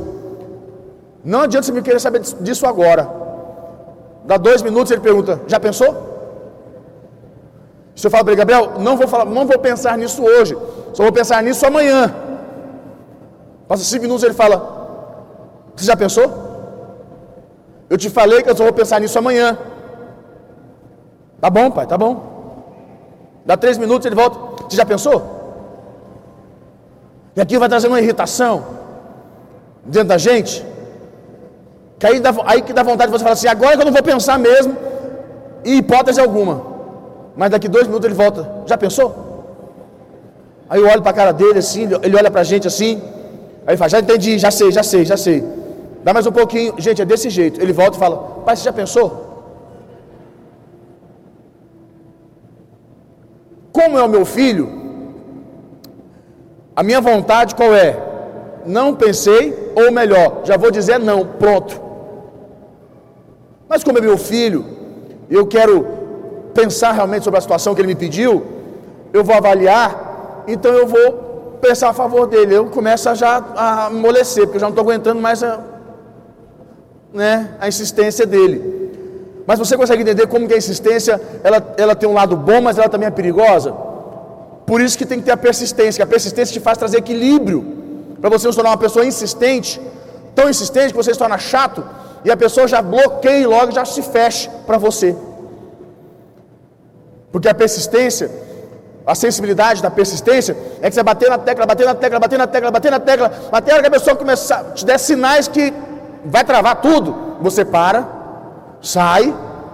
Não 1.24 1.42
adianta 1.42 1.66
você 1.66 1.72
me 1.72 1.82
querer 1.82 2.00
saber 2.00 2.20
disso 2.20 2.66
agora. 2.66 3.10
Dá 4.26 4.36
dois 4.38 4.62
minutos, 4.62 4.92
ele 4.92 5.02
pergunta, 5.02 5.42
já 5.48 5.60
pensou? 5.60 6.06
Se 7.96 8.06
eu 8.06 8.12
falo 8.12 8.26
para 8.26 8.34
ele, 8.34 8.40
Gabriel, 8.40 8.74
não 8.80 8.98
vou, 8.98 9.08
falar, 9.08 9.26
não 9.26 9.46
vou 9.46 9.58
pensar 9.58 9.98
nisso 9.98 10.22
hoje, 10.24 10.56
só 10.94 11.04
vou 11.04 11.12
pensar 11.14 11.42
nisso 11.42 11.66
amanhã. 11.66 12.14
Passa 13.68 13.84
cinco 13.84 14.04
minutos, 14.04 14.24
ele 14.24 14.34
fala, 14.34 14.58
você 15.76 15.86
já 15.86 15.96
pensou? 15.96 16.48
Eu 17.90 17.98
te 17.98 18.10
falei 18.10 18.44
que 18.44 18.50
eu 18.50 18.56
só 18.56 18.64
vou 18.64 18.74
pensar 18.74 19.00
nisso 19.00 19.18
amanhã. 19.18 19.58
Tá 21.40 21.50
bom, 21.50 21.72
pai, 21.72 21.88
tá 21.88 21.98
bom. 21.98 22.22
Dá 23.46 23.56
três 23.56 23.78
minutos 23.78 24.06
ele 24.06 24.16
volta. 24.16 24.66
Você 24.66 24.76
já 24.76 24.86
pensou? 24.86 25.37
E 27.38 27.42
aqui 27.42 27.58
vai 27.58 27.70
trazer 27.70 27.88
uma 27.88 28.02
irritação 28.02 28.66
dentro 29.86 30.10
da 30.10 30.18
gente. 30.18 30.66
Que 32.00 32.08
aí, 32.08 32.20
dá, 32.20 32.34
aí 32.46 32.62
que 32.64 32.74
dá 32.74 32.82
vontade 32.82 33.12
de 33.12 33.18
você 33.18 33.24
falar 33.24 33.34
assim, 33.34 33.48
agora 33.48 33.76
que 33.76 33.82
eu 33.82 33.86
não 33.86 33.94
vou 33.94 34.04
pensar 34.04 34.40
mesmo, 34.40 34.76
em 35.64 35.78
hipótese 35.78 36.20
alguma. 36.20 36.56
Mas 37.36 37.52
daqui 37.52 37.68
dois 37.68 37.86
minutos 37.86 38.06
ele 38.08 38.16
volta. 38.16 38.50
Já 38.66 38.76
pensou? 38.76 39.08
Aí 40.68 40.82
eu 40.82 40.88
olho 40.88 41.04
para 41.04 41.12
a 41.12 41.14
cara 41.14 41.32
dele 41.32 41.60
assim, 41.60 41.88
ele 42.02 42.16
olha 42.18 42.32
para 42.32 42.42
a 42.42 42.44
gente 42.44 42.68
assim. 42.68 43.02
Aí 43.66 43.72
ele 43.74 43.78
fala, 43.78 43.90
já 43.90 44.00
entendi, 44.00 44.40
já 44.40 44.50
sei, 44.50 44.72
já 44.72 44.82
sei, 44.82 45.06
já 45.06 45.16
sei. 45.16 45.44
Dá 46.04 46.14
mais 46.14 46.26
um 46.26 46.32
pouquinho. 46.32 46.74
Gente, 46.78 47.02
é 47.02 47.06
desse 47.06 47.30
jeito. 47.30 47.62
Ele 47.62 47.74
volta 47.74 47.98
e 47.98 48.00
fala: 48.00 48.18
Pai, 48.46 48.56
você 48.56 48.64
já 48.64 48.74
pensou? 48.74 49.08
Como 53.72 53.98
é 54.00 54.04
o 54.04 54.10
meu 54.10 54.26
filho, 54.26 54.66
a 56.78 56.84
minha 56.84 57.02
vontade 57.02 57.56
qual 57.56 57.74
é? 57.74 57.98
Não 58.64 58.94
pensei, 58.94 59.74
ou 59.76 59.92
melhor, 59.92 60.42
já 60.44 60.56
vou 60.58 60.70
dizer 60.70 61.00
não, 61.00 61.26
pronto. 61.26 61.82
Mas 63.68 63.84
como 63.84 63.98
é 63.98 64.02
meu 64.02 64.16
filho, 64.16 64.64
eu 65.28 65.48
quero 65.48 65.88
pensar 66.54 66.92
realmente 66.92 67.24
sobre 67.24 67.40
a 67.40 67.42
situação 67.42 67.74
que 67.74 67.82
ele 67.82 67.88
me 67.88 67.96
pediu, 67.96 68.46
eu 69.12 69.24
vou 69.24 69.36
avaliar, 69.36 70.44
então 70.48 70.72
eu 70.72 70.86
vou 70.86 71.58
pensar 71.60 71.90
a 71.90 71.94
favor 71.94 72.28
dele. 72.28 72.54
Eu 72.54 72.68
começo 72.68 73.10
a 73.10 73.16
já 73.16 73.44
a 73.56 73.88
amolecer, 73.88 74.44
porque 74.44 74.58
eu 74.58 74.62
já 74.62 74.68
não 74.68 74.74
estou 74.74 74.84
aguentando 74.84 75.20
mais 75.20 75.42
a 75.42 75.60
né, 77.12 77.56
a 77.60 77.68
insistência 77.68 78.28
dele. 78.28 79.42
Mas 79.48 79.58
você 79.58 79.76
consegue 79.76 80.04
entender 80.04 80.28
como 80.28 80.48
que 80.48 80.54
a 80.54 80.58
insistência 80.58 81.20
ela, 81.44 81.74
ela 81.76 81.96
tem 81.96 82.08
um 82.08 82.14
lado 82.14 82.38
bom, 82.38 82.62
mas 82.62 82.78
ela 82.78 82.88
também 82.88 83.08
é 83.08 83.12
perigosa? 83.12 83.87
Por 84.70 84.82
isso 84.82 84.98
que 84.98 85.06
tem 85.06 85.20
que 85.20 85.26
ter 85.26 85.32
a 85.32 85.38
persistência, 85.38 86.04
a 86.04 86.08
persistência 86.16 86.52
te 86.54 86.60
faz 86.60 86.78
trazer 86.78 86.98
equilíbrio, 86.98 87.60
para 88.20 88.30
você 88.30 88.46
não 88.48 88.52
se 88.52 88.58
tornar 88.58 88.72
uma 88.72 88.84
pessoa 88.86 89.06
insistente, 89.06 89.80
tão 90.36 90.50
insistente 90.50 90.90
que 90.90 90.98
você 91.02 91.14
se 91.14 91.20
torna 91.20 91.38
chato, 91.38 91.86
e 92.26 92.30
a 92.30 92.36
pessoa 92.36 92.68
já 92.68 92.82
bloqueia 92.82 93.40
e 93.44 93.46
logo 93.46 93.72
já 93.72 93.86
se 93.86 94.02
fecha 94.02 94.50
para 94.68 94.78
você. 94.78 95.16
Porque 97.32 97.48
a 97.48 97.54
persistência, 97.54 98.30
a 99.06 99.16
sensibilidade 99.16 99.82
da 99.82 99.90
persistência, 99.90 100.58
é 100.82 100.90
que 100.90 100.96
você 100.96 101.02
bater 101.02 101.30
na 101.30 101.38
tecla, 101.38 101.66
bater 101.66 101.86
na 101.86 101.96
tecla, 101.96 102.20
bater 102.20 102.38
na 102.38 102.48
tecla, 102.48 102.72
bater 102.72 102.92
na 102.92 103.00
tecla, 103.00 103.32
até 103.50 103.72
a 103.72 103.76
hora 103.76 103.84
que 103.84 103.88
a 103.88 103.98
pessoa 103.98 104.18
começar, 104.18 104.74
te 104.74 104.86
der 104.86 104.98
sinais 104.98 105.48
que 105.48 105.74
vai 106.26 106.44
travar 106.44 106.82
tudo, 106.82 107.16
você 107.40 107.64
para, 107.64 108.06
sai, 108.82 109.34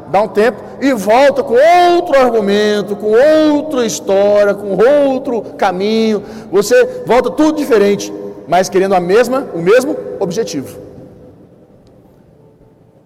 dá 0.09 0.21
um 0.21 0.27
tempo 0.27 0.61
e 0.81 0.93
volta 0.93 1.43
com 1.43 1.55
outro 1.95 2.17
argumento, 2.17 2.95
com 2.95 3.11
outra 3.11 3.85
história, 3.85 4.53
com 4.53 4.77
outro 4.77 5.41
caminho. 5.57 6.23
Você 6.51 7.03
volta 7.05 7.31
tudo 7.31 7.57
diferente, 7.57 8.11
mas 8.47 8.69
querendo 8.69 8.95
a 8.95 8.99
mesma, 8.99 9.47
o 9.53 9.59
mesmo 9.59 9.95
objetivo. 10.19 10.77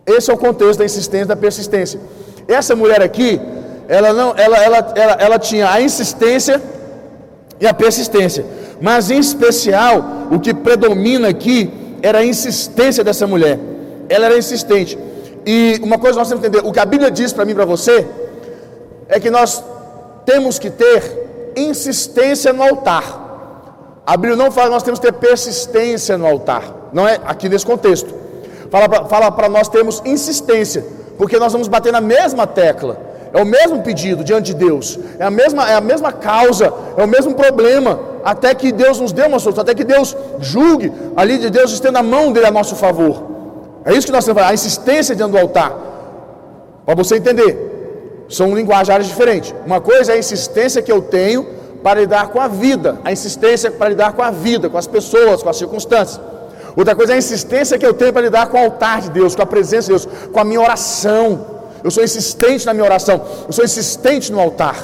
Esse 0.06 0.32
é 0.32 0.34
o 0.34 0.38
contexto 0.38 0.80
da 0.80 0.86
insistência, 0.86 1.26
da 1.26 1.36
persistência. 1.36 2.00
Essa 2.48 2.76
mulher 2.76 3.02
aqui, 3.02 3.42
ela 3.90 4.14
não, 4.14 4.34
ela, 4.38 4.58
ela, 4.64 4.94
ela, 4.96 5.14
ela 5.20 5.40
tinha 5.40 5.70
a 5.70 5.82
insistência 5.82 6.62
e 7.60 7.68
a 7.68 7.74
persistência, 7.74 8.46
mas 8.80 9.12
em 9.12 9.20
especial 9.20 10.28
o 10.32 10.40
que 10.40 10.54
predomina 10.54 11.28
aqui 11.28 11.72
era 12.02 12.20
a 12.20 12.26
insistência 12.26 13.04
dessa 13.04 13.28
mulher. 13.28 13.60
Ela 14.08 14.28
era 14.28 14.38
insistente. 14.38 14.98
E 15.48 15.80
uma 15.82 15.98
coisa 15.98 16.20
nós 16.20 16.28
temos 16.28 16.42
que 16.42 16.48
entender: 16.50 16.68
o 16.68 16.74
que 16.74 16.80
a 16.80 16.86
Bíblia 16.86 17.10
diz 17.10 17.32
para 17.32 17.46
mim 17.46 17.54
e 17.54 17.56
para 17.56 17.64
você 17.64 18.06
é 19.08 19.18
que 19.18 19.32
nós 19.32 19.64
temos 20.26 20.60
que 20.60 20.70
ter 20.70 21.54
insistência 21.56 22.52
no 22.52 22.62
altar. 22.62 23.26
A 24.06 24.18
Bíblia 24.18 24.36
não 24.36 24.52
fala 24.52 24.70
nós 24.70 24.84
temos 24.84 25.00
que 25.00 25.06
ter 25.06 25.14
persistência 25.14 26.18
no 26.18 26.28
altar. 26.28 26.90
Não 26.92 27.08
é 27.08 27.22
aqui 27.26 27.48
nesse 27.48 27.66
contexto. 27.66 28.14
Fala 28.70 29.32
para 29.32 29.48
nós 29.48 29.70
termos 29.70 30.02
insistência, 30.06 30.86
porque 31.18 31.40
nós 31.40 31.54
vamos 31.54 31.70
bater 31.70 31.94
na 31.94 32.02
mesma 32.02 32.46
tecla. 32.46 33.00
É 33.34 33.42
o 33.42 33.46
mesmo 33.46 33.82
pedido 33.84 34.26
diante 34.26 34.48
de 34.48 34.56
Deus, 34.56 35.00
é 35.20 35.24
a 35.24 35.32
mesma, 35.32 35.70
é 35.70 35.76
a 35.76 35.82
mesma 35.82 36.12
causa, 36.12 36.74
é 36.98 37.04
o 37.04 37.08
mesmo 37.08 37.36
problema, 37.36 38.00
até 38.24 38.54
que 38.54 38.72
Deus 38.72 39.00
nos 39.00 39.12
dê 39.12 39.24
uma 39.24 39.40
solução, 39.40 39.62
até 39.62 39.76
que 39.76 39.84
Deus 39.84 40.16
julgue, 40.40 40.92
ali 41.16 41.38
de 41.38 41.50
Deus 41.50 41.72
estenda 41.72 42.00
a 42.00 42.04
mão 42.04 42.32
dele 42.32 42.48
a 42.48 42.52
nosso 42.52 42.76
favor. 42.76 43.37
É 43.88 43.94
isso 43.94 44.06
que 44.06 44.12
nós 44.12 44.26
temos, 44.26 44.44
a 44.44 44.54
insistência 44.54 45.16
diante 45.16 45.32
do 45.32 45.38
altar. 45.38 45.72
Para 46.86 46.94
você 46.94 47.16
entender, 47.16 48.26
são 48.28 48.54
linguajagens 48.54 49.08
diferentes. 49.08 49.56
Uma 49.66 49.80
coisa 49.80 50.12
é 50.12 50.16
a 50.16 50.20
insistência 50.20 50.82
que 50.82 50.92
eu 50.92 51.02
tenho 51.02 51.48
para 51.82 52.02
lidar 52.02 52.28
com 52.28 52.42
a 52.42 52.50
vida, 52.50 53.00
a 53.06 53.14
insistência 53.14 53.72
para 53.72 53.88
lidar 53.88 54.12
com 54.12 54.22
a 54.22 54.30
vida, 54.30 54.70
com 54.70 54.78
as 54.78 54.88
pessoas, 54.88 55.42
com 55.42 55.48
as 55.48 55.56
circunstâncias. 55.56 56.20
Outra 56.76 56.94
coisa 56.96 57.14
é 57.14 57.16
a 57.16 57.18
insistência 57.18 57.78
que 57.78 57.86
eu 57.86 57.94
tenho 57.94 58.12
para 58.12 58.24
lidar 58.24 58.48
com 58.48 58.58
o 58.58 58.66
altar 58.66 59.00
de 59.00 59.10
Deus, 59.10 59.38
com 59.38 59.42
a 59.42 59.46
presença 59.46 59.84
de 59.84 59.88
Deus, 59.94 60.08
com 60.34 60.40
a 60.40 60.44
minha 60.44 60.60
oração. 60.60 61.46
Eu 61.82 61.90
sou 61.90 62.04
insistente 62.04 62.66
na 62.66 62.74
minha 62.74 62.84
oração, 62.84 63.22
eu 63.48 63.54
sou 63.54 63.64
insistente 63.64 64.34
no 64.34 64.40
altar. 64.42 64.76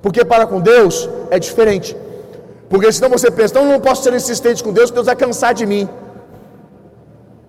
Porque 0.00 0.24
para 0.24 0.46
com 0.46 0.60
Deus 0.60 1.10
é 1.30 1.38
diferente. 1.38 1.94
Porque 2.70 2.90
senão 2.90 3.10
você 3.10 3.30
pensa, 3.30 3.52
então 3.52 3.64
eu 3.64 3.72
não 3.72 3.80
posso 3.80 4.02
ser 4.02 4.14
insistente 4.14 4.64
com 4.64 4.72
Deus, 4.72 4.86
porque 4.90 4.96
Deus 4.96 5.06
vai 5.06 5.16
cansar 5.16 5.52
de 5.52 5.66
mim. 5.66 5.86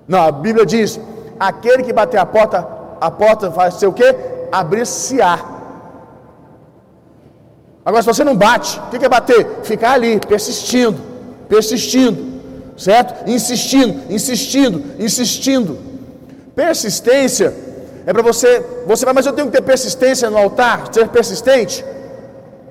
Não, 0.07 0.21
a 0.21 0.31
Bíblia 0.31 0.65
diz: 0.65 0.99
aquele 1.39 1.83
que 1.83 1.93
bater 1.93 2.17
a 2.17 2.25
porta, 2.25 2.67
a 2.99 3.11
porta 3.11 3.49
vai 3.49 3.71
ser 3.71 3.87
o 3.87 3.93
quê? 3.93 4.15
Abrir-se-á. 4.51 5.53
Agora, 7.85 8.01
se 8.01 8.07
você 8.07 8.23
não 8.23 8.35
bate, 8.35 8.79
o 8.79 8.97
que 8.97 9.05
é 9.05 9.09
bater? 9.09 9.45
Ficar 9.63 9.93
ali, 9.93 10.19
persistindo, 10.19 11.01
persistindo, 11.49 12.41
certo? 12.77 13.29
Insistindo, 13.29 14.13
insistindo, 14.13 14.83
insistindo. 14.99 15.77
Persistência 16.55 17.53
é 18.05 18.13
para 18.13 18.21
você, 18.21 18.63
você 18.85 19.05
vai, 19.05 19.13
mas 19.13 19.25
eu 19.25 19.33
tenho 19.33 19.47
que 19.47 19.53
ter 19.53 19.61
persistência 19.61 20.29
no 20.29 20.37
altar, 20.37 20.89
ser 20.91 21.09
persistente. 21.09 21.83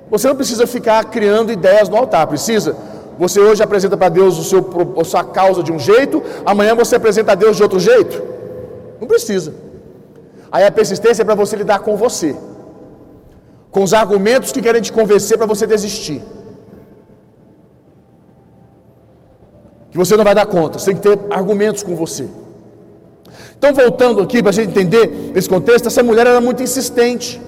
Você 0.09 0.27
não 0.27 0.35
precisa 0.35 0.65
ficar 0.65 1.03
criando 1.05 1.51
ideias 1.51 1.89
no 1.89 1.97
altar, 1.97 2.25
precisa. 2.27 2.75
Você 3.17 3.39
hoje 3.39 3.61
apresenta 3.61 3.95
para 3.95 4.09
Deus 4.09 4.37
o 4.37 4.43
seu, 4.43 4.65
a 4.99 5.03
sua 5.03 5.23
causa 5.23 5.61
de 5.61 5.71
um 5.71 5.79
jeito, 5.79 6.21
amanhã 6.45 6.75
você 6.75 6.95
apresenta 6.95 7.33
a 7.33 7.35
Deus 7.35 7.57
de 7.57 7.63
outro 7.63 7.79
jeito. 7.79 8.21
Não 8.99 9.07
precisa. 9.07 9.53
Aí 10.51 10.65
a 10.65 10.71
persistência 10.71 11.21
é 11.21 11.25
para 11.25 11.35
você 11.35 11.55
lidar 11.55 11.79
com 11.79 11.95
você, 11.95 12.35
com 13.71 13.83
os 13.83 13.93
argumentos 13.93 14.51
que 14.51 14.61
querem 14.61 14.81
te 14.81 14.91
convencer 14.91 15.37
para 15.37 15.47
você 15.47 15.65
desistir. 15.65 16.21
Que 19.91 19.97
você 19.97 20.17
não 20.17 20.23
vai 20.23 20.33
dar 20.33 20.45
conta, 20.45 20.79
você 20.79 20.93
tem 20.93 20.95
que 20.95 21.01
ter 21.01 21.19
argumentos 21.29 21.83
com 21.83 21.95
você. 21.95 22.27
Então, 23.57 23.73
voltando 23.73 24.21
aqui 24.21 24.41
para 24.41 24.49
a 24.49 24.53
gente 24.53 24.69
entender 24.69 25.31
esse 25.35 25.47
contexto, 25.47 25.87
essa 25.87 26.03
mulher 26.03 26.27
era 26.27 26.41
muito 26.41 26.61
insistente. 26.61 27.41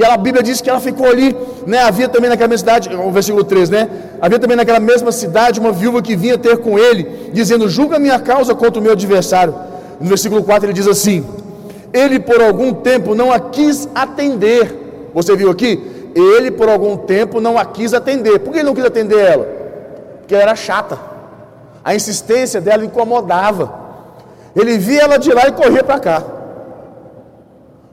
E 0.00 0.04
a 0.04 0.16
Bíblia 0.16 0.42
diz 0.42 0.62
que 0.62 0.70
ela 0.70 0.80
ficou 0.80 1.06
ali, 1.06 1.36
né? 1.66 1.82
Havia 1.82 2.08
também 2.08 2.30
naquela 2.30 2.48
mesma 2.48 2.66
cidade, 2.66 2.88
o 2.96 3.12
versículo 3.12 3.44
3, 3.44 3.68
né? 3.68 3.86
Havia 4.18 4.38
também 4.38 4.56
naquela 4.56 4.80
mesma 4.80 5.12
cidade 5.12 5.60
uma 5.60 5.72
viúva 5.72 6.00
que 6.00 6.16
vinha 6.16 6.38
ter 6.38 6.56
com 6.56 6.78
ele, 6.78 7.30
dizendo: 7.34 7.68
Julga 7.68 7.98
minha 7.98 8.18
causa 8.18 8.54
contra 8.54 8.80
o 8.80 8.82
meu 8.82 8.92
adversário. 8.92 9.54
No 10.00 10.08
versículo 10.08 10.42
4 10.42 10.64
ele 10.64 10.72
diz 10.72 10.88
assim: 10.88 11.22
Ele 11.92 12.18
por 12.18 12.40
algum 12.40 12.72
tempo 12.72 13.14
não 13.14 13.30
a 13.30 13.38
quis 13.38 13.90
atender. 13.94 15.10
Você 15.12 15.36
viu 15.36 15.50
aqui? 15.50 16.10
Ele 16.14 16.50
por 16.50 16.70
algum 16.70 16.96
tempo 16.96 17.38
não 17.38 17.58
a 17.58 17.66
quis 17.66 17.92
atender. 17.92 18.38
Por 18.38 18.54
que 18.54 18.60
ele 18.60 18.68
não 18.68 18.74
quis 18.74 18.86
atender 18.86 19.18
ela? 19.18 19.46
Porque 20.20 20.32
ela 20.32 20.44
era 20.44 20.56
chata. 20.56 20.98
A 21.84 21.94
insistência 21.94 22.58
dela 22.58 22.86
incomodava. 22.86 23.70
Ele 24.56 24.78
via 24.78 25.02
ela 25.02 25.18
de 25.18 25.30
lá 25.30 25.46
e 25.46 25.52
corria 25.52 25.84
para 25.84 26.00
cá. 26.00 26.39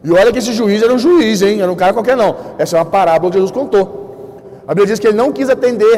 E 0.07 0.11
olha 0.13 0.31
que 0.31 0.39
esse 0.39 0.53
juiz 0.53 0.81
era 0.81 0.93
um 0.93 0.97
juiz, 0.97 1.41
hein? 1.41 1.61
Era 1.61 1.69
um 1.69 1.75
cara 1.75 1.91
qualquer 1.91 2.15
não. 2.15 2.33
Essa 2.57 2.77
é 2.77 2.79
uma 2.79 2.85
parábola 2.85 3.29
que 3.29 3.37
Jesus 3.37 3.51
contou. 3.51 4.37
A 4.65 4.73
Bíblia 4.73 4.87
diz 4.87 4.99
que 4.99 5.07
ele 5.07 5.17
não 5.17 5.33
quis 5.33 5.49
atender. 5.49 5.97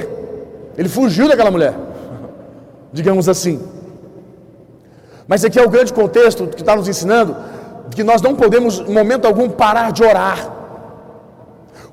Ele 0.76 0.90
fugiu 0.90 1.28
daquela 1.28 1.52
mulher. 1.52 1.76
Digamos 2.92 3.30
assim. 3.30 3.62
Mas 5.28 5.46
aqui 5.46 5.60
é 5.60 5.64
o 5.64 5.70
grande 5.70 5.94
contexto 5.94 6.48
que 6.48 6.62
está 6.62 6.76
nos 6.76 6.88
ensinando 6.88 7.36
que 7.92 8.04
nós 8.04 8.20
não 8.20 8.34
podemos, 8.34 8.80
em 8.80 8.92
momento 8.92 9.28
algum, 9.28 9.48
parar 9.48 9.92
de 9.92 10.04
orar. 10.04 10.56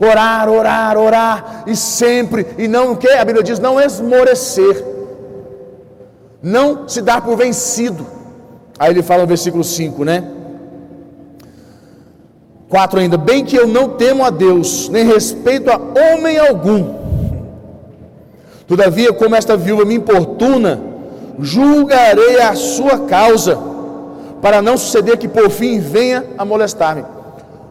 Orar, 0.01 0.49
orar, 0.49 0.97
orar, 0.97 1.65
e 1.67 1.77
sempre, 1.77 2.47
e 2.57 2.67
não 2.67 2.93
o 2.93 2.97
que? 2.97 3.09
A 3.09 3.25
Bíblia 3.27 3.45
diz, 3.45 3.59
não 3.59 3.79
esmorecer, 3.79 4.83
não 6.43 6.89
se 6.89 7.03
dar 7.03 7.21
por 7.21 7.37
vencido. 7.37 8.07
Aí 8.79 8.91
ele 8.91 9.03
fala 9.03 9.23
no 9.23 9.29
versículo 9.29 9.63
5, 9.63 10.03
né? 10.03 10.36
4 12.69 13.01
ainda, 13.01 13.17
bem 13.17 13.45
que 13.45 13.57
eu 13.57 13.67
não 13.67 13.91
temo 13.91 14.25
a 14.25 14.31
Deus, 14.31 14.89
nem 14.89 15.05
respeito 15.05 15.71
a 15.71 15.77
homem 15.77 16.39
algum. 16.39 16.95
Todavia, 18.67 19.13
como 19.13 19.37
esta 19.37 19.57
viúva 19.57 19.85
me 19.85 19.95
importuna, 19.95 20.81
julgarei 21.39 22.41
a 22.41 22.55
sua 22.57 23.01
causa, 23.01 23.57
para 24.43 24.61
não 24.61 24.77
suceder 24.77 25.17
que 25.17 25.29
por 25.29 25.49
fim 25.51 25.79
venha 25.79 26.25
a 26.37 26.45
molestar-me. 26.45 27.05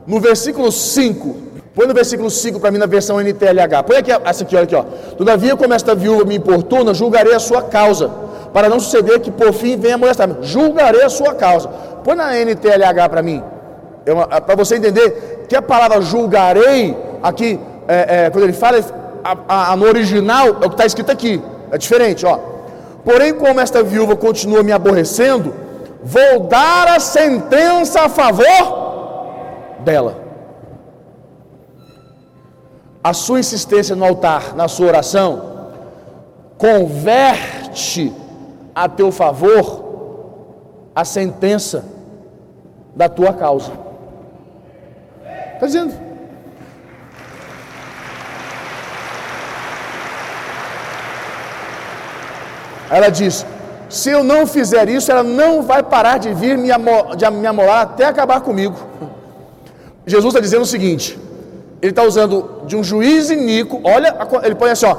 No 0.07 0.19
versículo 0.19 0.71
5, 0.71 1.35
põe 1.73 1.87
no 1.87 1.93
versículo 1.93 2.29
5 2.29 2.59
para 2.59 2.71
mim 2.71 2.77
na 2.77 2.85
versão 2.85 3.19
NTLH. 3.19 3.83
Põe 3.85 3.97
aqui 3.97 4.11
essa 4.11 4.43
aqui, 4.43 4.55
olha 4.55 4.63
aqui, 4.63 4.75
ó. 4.75 4.83
Todavia, 5.17 5.55
como 5.57 5.73
esta 5.73 5.93
viúva 5.93 6.23
me 6.23 6.35
importuna, 6.35 6.93
julgarei 6.93 7.33
a 7.33 7.39
sua 7.39 7.61
causa, 7.63 8.09
para 8.53 8.69
não 8.69 8.79
suceder 8.79 9.19
que 9.19 9.29
por 9.29 9.51
fim 9.51 9.77
venha 9.77 9.95
a 9.95 9.97
molestar-me. 9.97 10.35
Julgarei 10.41 11.03
a 11.03 11.09
sua 11.09 11.33
causa. 11.33 11.67
Põe 12.03 12.15
na 12.15 12.33
NTLH 12.39 13.09
para 13.09 13.21
mim. 13.21 13.43
É, 14.05 14.37
é 14.37 14.39
para 14.39 14.55
você 14.55 14.75
entender 14.75 15.45
que 15.49 15.55
a 15.55 15.61
palavra 15.61 16.01
julgarei, 16.01 16.95
aqui, 17.21 17.59
é, 17.87 18.25
é, 18.25 18.29
quando 18.29 18.43
ele 18.43 18.53
fala, 18.53 18.79
a, 19.23 19.71
a, 19.71 19.75
no 19.75 19.85
original, 19.85 20.47
é 20.47 20.65
o 20.65 20.69
que 20.69 20.75
está 20.75 20.85
escrito 20.85 21.11
aqui. 21.11 21.41
É 21.71 21.77
diferente, 21.77 22.25
ó. 22.25 22.39
Porém, 23.03 23.33
como 23.33 23.59
esta 23.59 23.83
viúva 23.83 24.15
continua 24.15 24.63
me 24.63 24.71
aborrecendo, 24.71 25.53
vou 26.03 26.41
dar 26.41 26.87
a 26.87 26.99
sentença 26.99 28.01
a 28.01 28.09
favor 28.09 28.85
dela. 29.79 30.23
A 33.03 33.13
sua 33.13 33.39
insistência 33.39 33.95
no 33.95 34.03
altar, 34.03 34.55
na 34.55 34.67
sua 34.67 34.87
oração, 34.87 35.55
converte 36.57 38.11
a 38.73 38.89
teu 38.89 39.11
favor 39.11 39.83
a 40.95 41.05
sentença 41.05 41.85
da 42.95 43.09
tua 43.09 43.33
causa. 43.33 43.71
Está 45.55 45.65
dizendo. 45.65 45.93
Ela 52.89 53.09
diz: 53.09 53.45
se 53.89 54.09
eu 54.09 54.23
não 54.23 54.45
fizer 54.45 54.89
isso, 54.89 55.11
ela 55.11 55.23
não 55.23 55.61
vai 55.61 55.81
parar 55.81 56.17
de 56.17 56.33
vir 56.33 56.57
me, 56.57 56.69
de 57.17 57.29
me 57.31 57.47
amolar 57.47 57.81
até 57.81 58.05
acabar 58.05 58.41
comigo. 58.41 58.75
Jesus 60.05 60.33
está 60.33 60.39
dizendo 60.39 60.63
o 60.63 60.67
seguinte: 60.67 61.17
ele 61.81 61.91
está 61.91 62.03
usando 62.03 62.61
de 62.65 62.75
um 62.75 62.83
juiz 62.83 63.29
iníquo, 63.29 63.81
olha, 63.83 64.15
ele 64.43 64.55
põe 64.55 64.71
assim: 64.71 64.85
ó, 64.85 64.97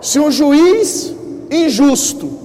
se 0.00 0.18
um 0.18 0.30
juiz 0.30 1.14
injusto 1.50 2.38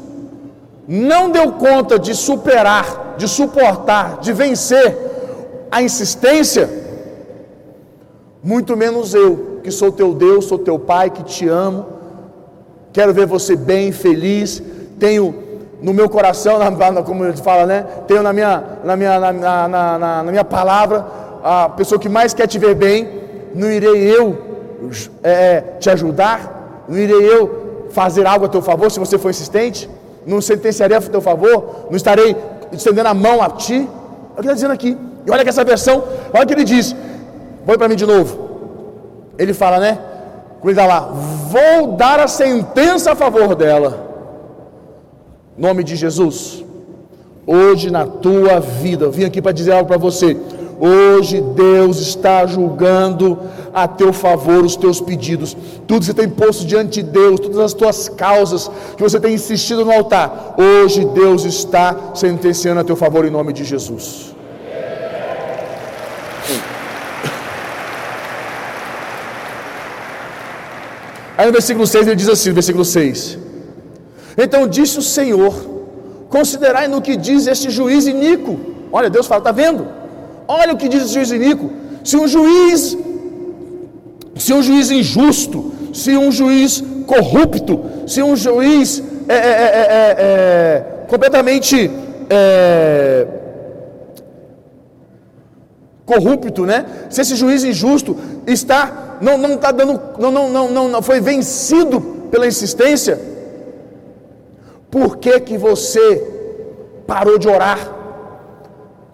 não 0.87 1.29
deu 1.29 1.53
conta 1.53 1.97
de 1.97 2.13
superar, 2.13 3.15
de 3.17 3.27
suportar, 3.27 4.19
de 4.19 4.33
vencer 4.33 4.97
a 5.71 5.81
insistência, 5.81 6.82
muito 8.43 8.75
menos 8.75 9.13
eu, 9.13 9.61
que 9.63 9.71
sou 9.71 9.91
teu 9.91 10.13
Deus, 10.13 10.45
sou 10.45 10.59
teu 10.59 10.77
Pai, 10.77 11.09
que 11.09 11.23
te 11.23 11.47
amo, 11.47 11.85
quero 12.91 13.13
ver 13.13 13.25
você 13.25 13.55
bem, 13.55 13.91
feliz, 13.93 14.61
tenho 14.99 15.33
no 15.81 15.93
meu 15.93 16.09
coração, 16.09 16.59
como 17.05 17.23
ele 17.23 17.37
fala, 17.37 17.65
né? 17.65 17.85
Tenho 18.07 18.21
na 18.21 18.33
minha, 18.33 18.63
na 18.83 18.95
minha, 18.95 19.19
na, 19.19 19.33
na, 19.33 19.67
na, 19.67 20.23
na 20.23 20.31
minha 20.31 20.43
palavra 20.43 21.05
a 21.43 21.69
pessoa 21.69 21.99
que 21.99 22.07
mais 22.07 22.33
quer 22.33 22.47
te 22.47 22.57
ver 22.57 22.73
bem. 22.73 23.21
Não 23.53 23.69
irei 23.69 24.01
eu 24.17 24.37
é, 25.21 25.31
é, 25.31 25.61
te 25.79 25.89
ajudar? 25.89 26.85
Não 26.87 26.97
irei 26.97 27.21
eu 27.21 27.87
fazer 27.91 28.25
algo 28.25 28.45
a 28.45 28.49
teu 28.49 28.61
favor 28.61 28.89
se 28.89 28.99
você 28.99 29.17
for 29.17 29.29
insistente? 29.29 29.89
Não 30.25 30.41
sentenciarei 30.41 30.97
a 30.97 31.01
teu 31.01 31.21
favor? 31.21 31.87
Não 31.89 31.97
estarei 31.97 32.35
estendendo 32.71 33.09
a 33.09 33.13
mão 33.13 33.41
a 33.41 33.49
ti? 33.49 33.75
Olha 33.75 34.31
o 34.31 34.35
que 34.35 34.41
está 34.41 34.53
dizendo 34.53 34.73
aqui. 34.73 34.97
E 35.25 35.31
olha 35.31 35.43
que 35.43 35.49
essa 35.49 35.63
versão, 35.63 36.03
olha 36.33 36.43
o 36.43 36.47
que 36.47 36.53
ele 36.53 36.63
diz: 36.63 36.95
Põe 37.65 37.77
para 37.77 37.87
mim 37.87 37.95
de 37.95 38.05
novo. 38.05 38.49
Ele 39.37 39.53
fala, 39.53 39.79
né? 39.79 39.99
Cuida 40.61 40.85
lá. 40.85 40.99
Vou 41.49 41.95
dar 41.95 42.19
a 42.19 42.27
sentença 42.27 43.11
a 43.11 43.15
favor 43.15 43.55
dela. 43.55 44.11
Nome 45.57 45.83
de 45.83 45.95
Jesus. 45.95 46.63
Hoje 47.45 47.91
na 47.91 48.05
tua 48.05 48.59
vida. 48.59 49.09
Vim 49.09 49.25
aqui 49.25 49.41
para 49.41 49.51
dizer 49.51 49.73
algo 49.73 49.87
para 49.87 49.97
você. 49.97 50.37
Hoje 50.79 51.39
Deus 51.39 51.99
está 51.99 52.45
julgando 52.45 53.39
a 53.73 53.87
teu 53.87 54.11
favor 54.11 54.63
os 54.63 54.75
teus 54.75 54.99
pedidos. 54.99 55.55
Tudo 55.87 55.99
que 55.99 56.05
você 56.05 56.13
tem 56.13 56.29
posto 56.29 56.65
diante 56.65 57.01
de 57.01 57.09
Deus, 57.09 57.39
todas 57.39 57.59
as 57.59 57.73
tuas 57.73 58.09
causas 58.09 58.69
que 58.95 59.03
você 59.03 59.19
tem 59.19 59.33
insistido 59.33 59.85
no 59.85 59.91
altar. 59.91 60.55
Hoje 60.57 61.05
Deus 61.05 61.43
está 61.45 61.95
sentenciando 62.13 62.81
a 62.81 62.83
teu 62.83 62.95
favor 62.95 63.25
em 63.25 63.31
nome 63.31 63.53
de 63.53 63.63
Jesus. 63.63 64.32
Aí 71.37 71.45
no 71.47 71.51
versículo 71.51 71.85
6 71.87 72.07
ele 72.07 72.15
diz 72.15 72.29
assim: 72.29 72.51
versículo 72.51 72.85
6: 72.85 73.37
Então 74.37 74.67
disse 74.67 74.97
o 74.99 75.01
Senhor: 75.01 75.53
Considerai 76.29 76.87
no 76.87 77.01
que 77.01 77.15
diz 77.15 77.47
este 77.47 77.69
juiz 77.69 78.05
iníquo. 78.07 78.59
Olha, 78.91 79.09
Deus 79.09 79.27
fala, 79.27 79.39
está 79.39 79.51
vendo? 79.51 79.87
Olha 80.47 80.73
o 80.73 80.77
que 80.77 80.87
diz 80.87 81.03
esse 81.03 81.13
juiz 81.13 81.31
iníquo. 81.31 81.69
Se 82.03 82.15
um 82.17 82.27
juiz, 82.27 82.97
se 84.35 84.53
um 84.53 84.61
juiz 84.61 84.91
injusto, 84.91 85.71
se 85.93 86.17
um 86.17 86.31
juiz 86.31 86.83
corrupto, 87.07 87.83
se 88.07 88.21
um 88.21 88.35
juiz 88.35 89.01
é, 89.27 89.33
é, 89.33 89.37
é, 89.37 90.15
é 90.17 91.05
completamente 91.07 91.89
corrupto, 96.05 96.65
né? 96.65 96.85
Se 97.09 97.21
esse 97.21 97.35
juiz 97.35 97.63
injusto 97.63 98.17
está 98.45 99.12
não 99.23 99.37
não 99.37 99.53
está 99.55 99.71
dando 99.71 99.99
não, 100.19 100.31
não 100.31 100.49
não 100.49 100.71
não 100.71 100.87
não 100.89 101.01
foi 101.01 101.19
vencido 101.21 102.01
pela 102.29 102.45
insistência, 102.45 103.19
por 104.91 105.17
que 105.17 105.39
que 105.39 105.57
você 105.57 106.05
parou 107.07 107.37
de 107.37 107.47
orar? 107.47 107.79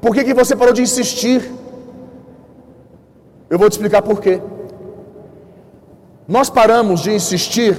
Por 0.02 0.13
que 0.13 0.24
que 0.24 0.34
você 0.34 0.56
parou 0.56 0.74
de 0.74 0.82
insistir? 0.82 1.39
Eu 3.50 3.60
vou 3.60 3.69
te 3.69 3.74
explicar 3.74 4.02
por 4.02 4.19
quê. 4.19 4.41
Nós 6.28 6.50
paramos 6.50 7.02
de 7.02 7.12
insistir 7.12 7.78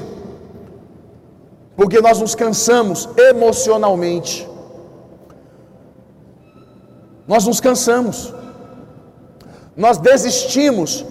porque 1.76 2.00
nós 2.00 2.20
nos 2.20 2.34
cansamos 2.34 3.08
emocionalmente. 3.16 4.48
Nós 7.26 7.46
nos 7.46 7.60
cansamos. 7.60 8.34
Nós 9.76 9.96
desistimos 9.98 11.06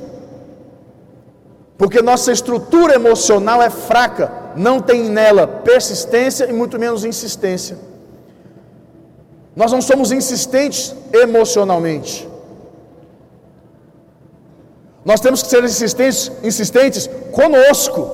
porque 1.79 2.01
nossa 2.01 2.29
estrutura 2.33 2.93
emocional 2.95 3.61
é 3.61 3.69
fraca, 3.69 4.29
não 4.53 4.81
tem 4.81 5.05
nela 5.05 5.47
persistência 5.47 6.43
e 6.49 6.51
muito 6.51 6.77
menos 6.77 7.05
insistência. 7.05 7.77
Nós 9.55 9.71
não 9.71 9.81
somos 9.81 10.11
insistentes 10.11 10.93
emocionalmente. 11.13 12.27
Nós 15.05 15.21
temos 15.21 15.41
que 15.41 15.47
ser 15.47 15.63
insistentes, 15.63 16.29
insistentes 16.43 17.09
conosco. 17.31 18.09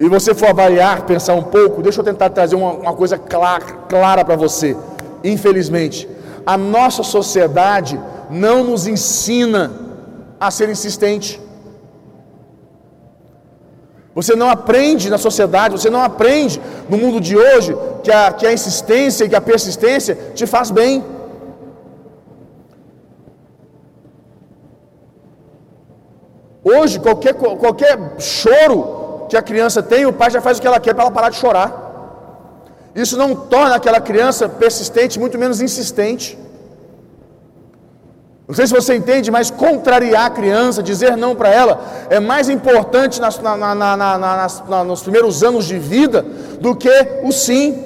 E 0.00 0.08
você 0.08 0.34
for 0.34 0.48
avaliar, 0.48 1.04
pensar 1.04 1.34
um 1.34 1.42
pouco, 1.42 1.82
deixa 1.82 2.00
eu 2.00 2.04
tentar 2.04 2.30
trazer 2.30 2.56
uma, 2.56 2.72
uma 2.72 2.94
coisa 2.94 3.18
clara, 3.18 3.66
clara 3.86 4.24
para 4.24 4.34
você. 4.34 4.74
Infelizmente, 5.22 6.08
a 6.46 6.56
nossa 6.56 7.02
sociedade 7.02 8.00
não 8.30 8.64
nos 8.64 8.86
ensina 8.86 9.83
a 10.38 10.50
ser 10.50 10.68
insistente. 10.68 11.40
Você 14.14 14.36
não 14.36 14.48
aprende 14.48 15.10
na 15.10 15.18
sociedade, 15.18 15.76
você 15.78 15.90
não 15.90 16.02
aprende 16.02 16.60
no 16.88 16.96
mundo 16.96 17.20
de 17.20 17.36
hoje 17.36 17.76
que 18.02 18.12
a, 18.12 18.32
que 18.32 18.46
a 18.46 18.52
insistência 18.52 19.24
e 19.24 19.28
que 19.28 19.34
a 19.34 19.40
persistência 19.40 20.16
te 20.34 20.46
faz 20.46 20.70
bem. 20.70 21.04
Hoje, 26.62 26.98
qualquer, 27.00 27.34
qualquer 27.34 27.98
choro 28.18 29.26
que 29.28 29.36
a 29.36 29.42
criança 29.42 29.82
tem, 29.82 30.06
o 30.06 30.12
pai 30.12 30.30
já 30.30 30.40
faz 30.40 30.58
o 30.58 30.60
que 30.60 30.66
ela 30.66 30.80
quer 30.80 30.94
para 30.94 31.04
ela 31.04 31.10
parar 31.10 31.30
de 31.30 31.36
chorar. 31.36 31.84
Isso 32.94 33.18
não 33.18 33.34
torna 33.34 33.74
aquela 33.74 34.00
criança 34.00 34.48
persistente, 34.48 35.18
muito 35.18 35.36
menos 35.36 35.60
insistente. 35.60 36.38
Não 38.46 38.54
sei 38.54 38.66
se 38.66 38.74
você 38.74 38.94
entende, 38.94 39.30
mas 39.30 39.50
contrariar 39.50 40.26
a 40.26 40.30
criança, 40.30 40.82
dizer 40.82 41.16
não 41.16 41.34
para 41.34 41.48
ela, 41.48 41.80
é 42.10 42.20
mais 42.20 42.50
importante 42.50 43.18
nas, 43.18 43.38
na, 43.40 43.56
na, 43.56 43.96
na, 43.96 44.84
nos 44.84 45.02
primeiros 45.02 45.42
anos 45.42 45.64
de 45.64 45.78
vida 45.78 46.22
do 46.60 46.76
que 46.76 46.90
o 47.22 47.32
sim. 47.32 47.82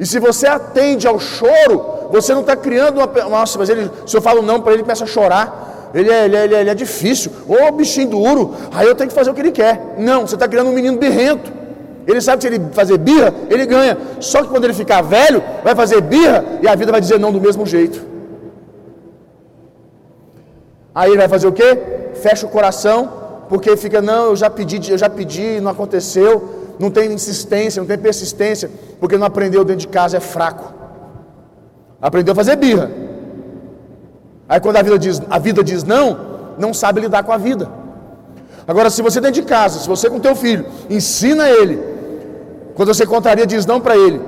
E 0.00 0.06
se 0.06 0.18
você 0.18 0.46
atende 0.46 1.06
ao 1.06 1.18
choro, 1.18 2.08
você 2.10 2.32
não 2.32 2.40
está 2.40 2.56
criando 2.56 2.96
uma. 2.98 3.28
Nossa, 3.28 3.58
mas 3.58 3.68
ele, 3.68 3.90
se 4.06 4.16
eu 4.16 4.22
falo 4.22 4.40
não 4.40 4.60
para 4.60 4.72
ele, 4.72 4.80
ele 4.80 4.84
começa 4.84 5.04
a 5.04 5.06
chorar. 5.06 5.90
Ele 5.92 6.10
é, 6.10 6.24
ele, 6.24 6.36
é, 6.36 6.44
ele, 6.44 6.54
é, 6.54 6.60
ele 6.60 6.70
é 6.70 6.74
difícil. 6.74 7.30
Ô 7.46 7.70
bichinho 7.72 8.08
duro, 8.08 8.54
aí 8.72 8.86
eu 8.86 8.94
tenho 8.94 9.08
que 9.08 9.14
fazer 9.14 9.30
o 9.30 9.34
que 9.34 9.40
ele 9.40 9.50
quer. 9.50 9.96
Não, 9.98 10.26
você 10.26 10.34
está 10.34 10.48
criando 10.48 10.70
um 10.70 10.72
menino 10.72 10.96
birrento. 10.96 11.52
Ele 12.06 12.22
sabe 12.22 12.38
que 12.38 12.48
se 12.48 12.54
ele 12.54 12.68
fazer 12.72 12.96
birra, 12.96 13.34
ele 13.50 13.66
ganha. 13.66 13.98
Só 14.18 14.42
que 14.42 14.48
quando 14.48 14.64
ele 14.64 14.72
ficar 14.72 15.02
velho, 15.02 15.42
vai 15.62 15.74
fazer 15.74 16.00
birra 16.00 16.42
e 16.62 16.68
a 16.68 16.74
vida 16.74 16.90
vai 16.90 17.02
dizer 17.02 17.18
não 17.18 17.30
do 17.30 17.38
mesmo 17.38 17.66
jeito. 17.66 18.07
Aí 20.98 21.10
ele 21.10 21.18
vai 21.18 21.28
fazer 21.28 21.46
o 21.46 21.52
quê? 21.52 21.78
Fecha 22.14 22.44
o 22.44 22.48
coração, 22.48 22.98
porque 23.48 23.76
fica, 23.76 24.02
não, 24.02 24.30
eu 24.30 24.36
já 24.36 24.50
pedi, 24.50 24.90
eu 24.90 24.98
já 24.98 25.08
pedi, 25.08 25.60
não 25.60 25.70
aconteceu, 25.70 26.32
não 26.76 26.90
tem 26.90 27.12
insistência, 27.12 27.80
não 27.80 27.86
tem 27.86 27.96
persistência, 27.96 28.68
porque 28.98 29.16
não 29.16 29.24
aprendeu 29.24 29.64
dentro 29.64 29.82
de 29.82 29.86
casa, 29.86 30.16
é 30.16 30.20
fraco. 30.20 30.74
Aprendeu 32.02 32.32
a 32.32 32.34
fazer 32.34 32.56
birra. 32.56 32.90
Aí 34.48 34.58
quando 34.58 34.76
a 34.78 34.82
vida 34.82 34.98
diz, 34.98 35.22
a 35.30 35.38
vida 35.38 35.62
diz 35.62 35.84
não, 35.84 36.18
não 36.58 36.74
sabe 36.74 37.00
lidar 37.00 37.22
com 37.22 37.30
a 37.30 37.36
vida. 37.36 37.70
Agora, 38.66 38.90
se 38.90 39.00
você 39.00 39.20
dentro 39.20 39.40
de 39.40 39.46
casa, 39.48 39.78
se 39.78 39.88
você 39.88 40.10
com 40.10 40.18
teu 40.18 40.34
filho, 40.34 40.66
ensina 40.90 41.48
ele, 41.48 41.80
quando 42.74 42.92
você 42.92 43.06
contraria, 43.06 43.46
diz 43.46 43.64
não 43.64 43.80
para 43.80 43.96
ele, 43.96 44.20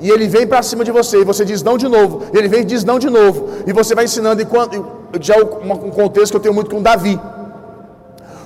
e 0.00 0.10
ele 0.10 0.28
vem 0.28 0.46
para 0.46 0.62
cima 0.62 0.84
de 0.84 0.92
você, 0.92 1.22
e 1.22 1.24
você 1.24 1.46
diz 1.46 1.62
não 1.62 1.78
de 1.78 1.88
novo, 1.88 2.24
ele 2.34 2.46
vem 2.46 2.60
e 2.60 2.64
diz 2.64 2.84
não 2.84 2.98
de 2.98 3.08
novo, 3.08 3.48
e 3.66 3.72
você 3.72 3.94
vai 3.94 4.04
ensinando, 4.04 4.42
e 4.42 4.44
quando, 4.44 5.02
já 5.20 5.36
um 5.38 5.90
contexto 5.90 6.32
que 6.32 6.36
eu 6.36 6.40
tenho 6.40 6.54
muito 6.54 6.70
com 6.70 6.78
o 6.78 6.82
Davi. 6.82 7.20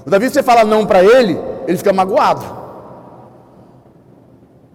O 0.07 0.11
Davi, 0.11 0.27
se 0.29 0.35
você 0.35 0.43
fala 0.43 0.65
não 0.65 0.87
para 0.87 1.03
ele, 1.03 1.39
ele 1.67 1.77
fica 1.77 1.93
magoado. 1.93 2.45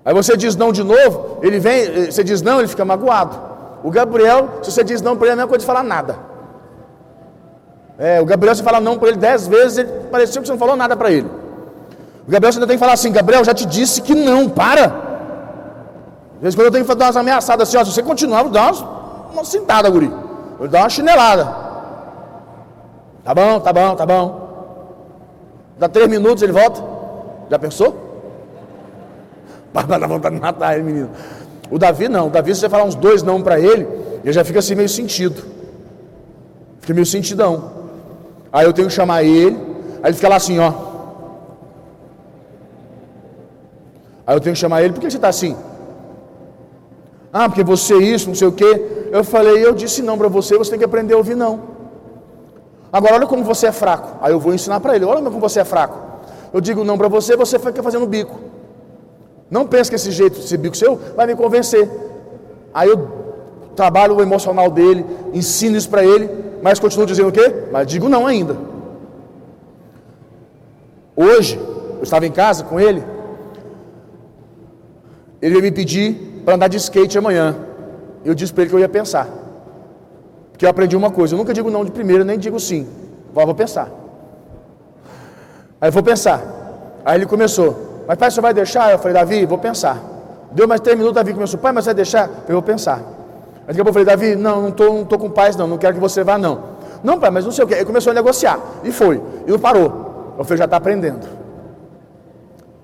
Aí 0.05 0.13
você 0.13 0.35
diz 0.35 0.55
não 0.55 0.71
de 0.71 0.83
novo, 0.83 1.39
ele 1.41 1.59
vem, 1.59 1.81
eh, 1.81 2.11
você 2.11 2.23
diz 2.23 2.41
não, 2.41 2.59
ele 2.59 2.67
fica 2.67 2.83
magoado. 2.83 3.39
O 3.83 3.89
Gabriel, 3.89 4.59
se 4.61 4.71
você 4.71 4.83
diz 4.83 5.01
não 5.01 5.15
para 5.15 5.27
ele, 5.27 5.31
é 5.31 5.33
a 5.33 5.35
mesma 5.37 5.49
coisa 5.49 5.61
de 5.61 5.65
falar 5.65 5.83
nada. 5.83 6.17
É, 7.97 8.19
o 8.19 8.25
Gabriel, 8.25 8.55
se 8.55 8.63
fala 8.63 8.79
não 8.81 8.97
para 8.97 9.09
ele 9.09 9.17
dez 9.17 9.47
vezes, 9.47 9.77
ele 9.77 9.89
pareceu 10.11 10.41
que 10.41 10.47
você 10.47 10.51
não 10.51 10.59
falou 10.59 10.75
nada 10.75 10.95
para 10.95 11.11
ele. 11.11 11.29
O 12.27 12.31
Gabriel, 12.31 12.51
você 12.51 12.57
ainda 12.57 12.67
tem 12.67 12.75
que 12.75 12.79
falar 12.79 12.93
assim: 12.93 13.11
Gabriel, 13.11 13.43
já 13.43 13.53
te 13.53 13.65
disse 13.65 14.01
que 14.01 14.13
não, 14.15 14.49
para. 14.49 14.85
Às 16.35 16.41
vezes, 16.41 16.55
quando 16.55 16.65
eu 16.65 16.71
tenho 16.71 16.85
que 16.85 16.95
dar 16.95 17.05
umas 17.05 17.17
ameaçadas 17.17 17.69
assim, 17.69 17.77
ó, 17.77 17.85
se 17.85 17.91
você 17.91 18.03
continuar, 18.03 18.39
eu 18.39 18.43
vou 18.45 18.53
dar 18.53 18.73
uma, 18.73 19.31
uma 19.33 19.45
cintada, 19.45 19.89
guri. 19.89 20.07
Eu 20.07 20.57
vou 20.59 20.67
dar 20.67 20.81
uma 20.81 20.89
chinelada. 20.89 21.62
Tá 23.23 23.33
bom, 23.33 23.59
tá 23.59 23.71
bom, 23.71 23.95
tá 23.95 24.05
bom. 24.05 24.43
Dá 25.79 25.87
três 25.87 26.09
minutos, 26.09 26.43
ele 26.43 26.51
volta. 26.51 26.83
Já 27.49 27.57
pensou? 27.57 27.95
Vai 29.73 29.85
dar 29.85 30.07
vontade 30.07 30.35
de 30.35 30.41
matar 30.41 30.75
ele, 30.75 30.83
menino. 30.83 31.09
O 31.71 31.79
Davi 31.79 32.09
não. 32.09 32.27
O 32.27 32.29
Davi, 32.29 32.53
se 32.53 32.61
você 32.61 32.69
falar 32.69 32.83
uns 32.83 32.95
dois 32.95 33.23
não 33.23 33.41
para 33.41 33.59
ele, 33.59 33.87
ele 34.23 34.33
já 34.33 34.43
fica 34.43 34.59
assim 34.59 34.75
meio 34.75 34.89
sentido. 34.89 35.43
Fica 36.81 36.93
meio 36.93 37.05
sentidão. 37.05 37.71
Aí 38.51 38.65
eu 38.65 38.73
tenho 38.73 38.87
que 38.89 38.93
chamar 38.93 39.23
ele. 39.23 39.55
Aí 40.03 40.09
ele 40.09 40.13
fica 40.13 40.29
lá 40.29 40.35
assim, 40.35 40.59
ó. 40.59 40.73
Aí 44.27 44.35
eu 44.35 44.39
tenho 44.39 44.53
que 44.53 44.59
chamar 44.59 44.83
ele. 44.83 44.93
Por 44.93 45.01
que 45.01 45.09
você 45.09 45.17
está 45.17 45.29
assim? 45.29 45.55
Ah, 47.31 47.49
porque 47.49 47.63
você 47.63 47.95
é 47.95 47.97
isso, 47.97 48.27
não 48.27 48.35
sei 48.35 48.47
o 48.47 48.51
quê. 48.51 49.07
Eu 49.11 49.23
falei, 49.23 49.65
eu 49.65 49.73
disse 49.73 50.01
não 50.03 50.17
para 50.17 50.27
você, 50.27 50.57
você 50.57 50.69
tem 50.71 50.79
que 50.79 50.85
aprender 50.85 51.15
a 51.15 51.17
ouvir 51.17 51.35
não. 51.35 51.72
Agora, 52.93 53.15
olha 53.15 53.25
como 53.25 53.43
você 53.43 53.65
é 53.67 53.71
fraco. 53.71 54.19
Aí 54.21 54.31
eu 54.31 54.39
vou 54.39 54.53
ensinar 54.53 54.79
para 54.79 54.95
ele: 54.95 55.03
olha 55.03 55.19
como 55.23 55.39
você 55.39 55.61
é 55.61 55.65
fraco. 55.65 55.97
Eu 56.53 56.61
digo 56.61 56.83
não 56.83 56.95
para 56.95 57.07
você, 57.07 57.35
você 57.35 57.57
fica 57.57 57.81
fazendo 57.81 58.05
bico. 58.05 58.39
Não 59.49 59.65
pense 59.65 59.89
que 59.89 59.95
esse 59.95 60.11
jeito, 60.11 60.39
esse 60.39 60.55
bico 60.55 60.77
seu, 60.77 60.99
vai 61.15 61.25
me 61.25 61.35
convencer. 61.35 61.89
Aí 62.71 62.87
eu 62.87 63.09
trabalho 63.75 64.15
o 64.15 64.21
emocional 64.21 64.69
dele, 64.69 65.03
ensino 65.33 65.75
isso 65.75 65.89
para 65.89 66.05
ele, 66.05 66.29
mas 66.61 66.79
continuo 66.79 67.07
dizendo 67.07 67.29
o 67.29 67.31
quê? 67.31 67.65
Mas 67.71 67.87
digo 67.87 68.07
não 68.07 68.27
ainda. 68.27 68.55
Hoje, 71.15 71.59
eu 71.97 72.03
estava 72.03 72.27
em 72.27 72.31
casa 72.31 72.63
com 72.63 72.79
ele, 72.79 73.03
ele 75.41 75.55
ia 75.55 75.61
me 75.61 75.71
pedir 75.71 76.41
para 76.45 76.53
andar 76.53 76.67
de 76.67 76.77
skate 76.77 77.17
amanhã. 77.17 77.55
Eu 78.23 78.35
disse 78.35 78.53
para 78.53 78.63
ele 78.63 78.69
que 78.69 78.75
eu 78.75 78.79
ia 78.79 78.89
pensar. 78.89 79.42
Porque 80.63 80.67
eu 80.67 80.71
aprendi 80.71 80.95
uma 80.95 81.11
coisa, 81.11 81.33
eu 81.33 81.37
nunca 81.37 81.53
digo 81.53 81.69
não 81.69 81.83
de 81.83 81.91
primeira, 81.91 82.23
nem 82.23 82.39
digo 82.39 82.57
sim. 82.57 82.87
Vou, 83.33 83.45
vou 83.45 83.53
pensar. 83.53 83.89
Aí 85.81 85.91
vou 85.91 86.01
pensar. 86.01 86.41
Aí 87.03 87.17
ele 87.17 87.25
começou, 87.25 88.05
mas 88.07 88.17
pai, 88.17 88.31
você 88.31 88.39
vai 88.39 88.53
deixar? 88.53 88.89
Eu 88.89 88.97
falei, 88.97 89.11
Davi, 89.11 89.45
vou 89.45 89.57
pensar. 89.57 90.01
Deu 90.53 90.65
mais 90.65 90.79
três 90.79 90.97
minutos, 90.97 91.15
Davi 91.15 91.33
começou, 91.33 91.59
pai, 91.59 91.73
mas 91.73 91.83
vai 91.83 91.93
deixar? 91.93 92.29
Eu 92.47 92.53
vou 92.53 92.61
pensar. 92.61 93.01
Daqui 93.67 93.81
a 93.81 93.83
pouco 93.83 93.89
eu 93.89 93.93
falei, 93.93 94.05
Davi, 94.05 94.35
não, 94.37 94.61
não 94.61 94.69
estou 94.69 94.93
não 94.93 95.03
tô 95.03 95.19
com 95.19 95.29
paz, 95.29 95.57
não, 95.57 95.67
não 95.67 95.77
quero 95.77 95.95
que 95.95 95.99
você 95.99 96.23
vá, 96.23 96.37
não. 96.37 96.61
Não, 97.03 97.19
pai, 97.19 97.29
mas 97.29 97.43
não 97.43 97.51
sei 97.51 97.65
o 97.65 97.67
que. 97.67 97.73
Ele 97.73 97.83
começou 97.83 98.11
a 98.11 98.13
negociar. 98.13 98.57
E 98.85 98.91
foi. 98.93 99.21
E 99.45 99.51
não 99.51 99.59
parou. 99.59 100.35
Eu 100.37 100.45
falei, 100.45 100.59
já 100.59 100.63
está 100.63 100.77
aprendendo. 100.77 101.27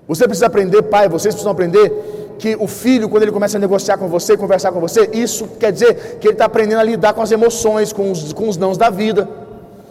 Você 0.06 0.26
precisa 0.26 0.48
aprender, 0.48 0.82
pai, 0.82 1.08
vocês 1.08 1.34
precisam 1.34 1.52
aprender 1.52 2.09
que 2.40 2.56
o 2.58 2.66
filho, 2.66 3.06
quando 3.06 3.24
ele 3.24 3.32
começa 3.32 3.58
a 3.58 3.60
negociar 3.60 3.98
com 3.98 4.08
você, 4.08 4.34
conversar 4.34 4.72
com 4.72 4.80
você, 4.80 5.10
isso 5.12 5.46
quer 5.60 5.70
dizer 5.70 6.16
que 6.18 6.26
ele 6.26 6.32
está 6.32 6.46
aprendendo 6.46 6.78
a 6.78 6.82
lidar 6.82 7.12
com 7.12 7.20
as 7.20 7.30
emoções, 7.30 7.92
com 7.92 8.10
os, 8.10 8.32
com 8.32 8.48
os 8.48 8.56
nãos 8.56 8.78
da 8.78 8.88
vida. 8.88 9.28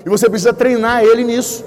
E 0.03 0.09
você 0.09 0.27
precisa 0.27 0.51
treinar 0.51 1.03
ele 1.03 1.23
nisso. 1.23 1.63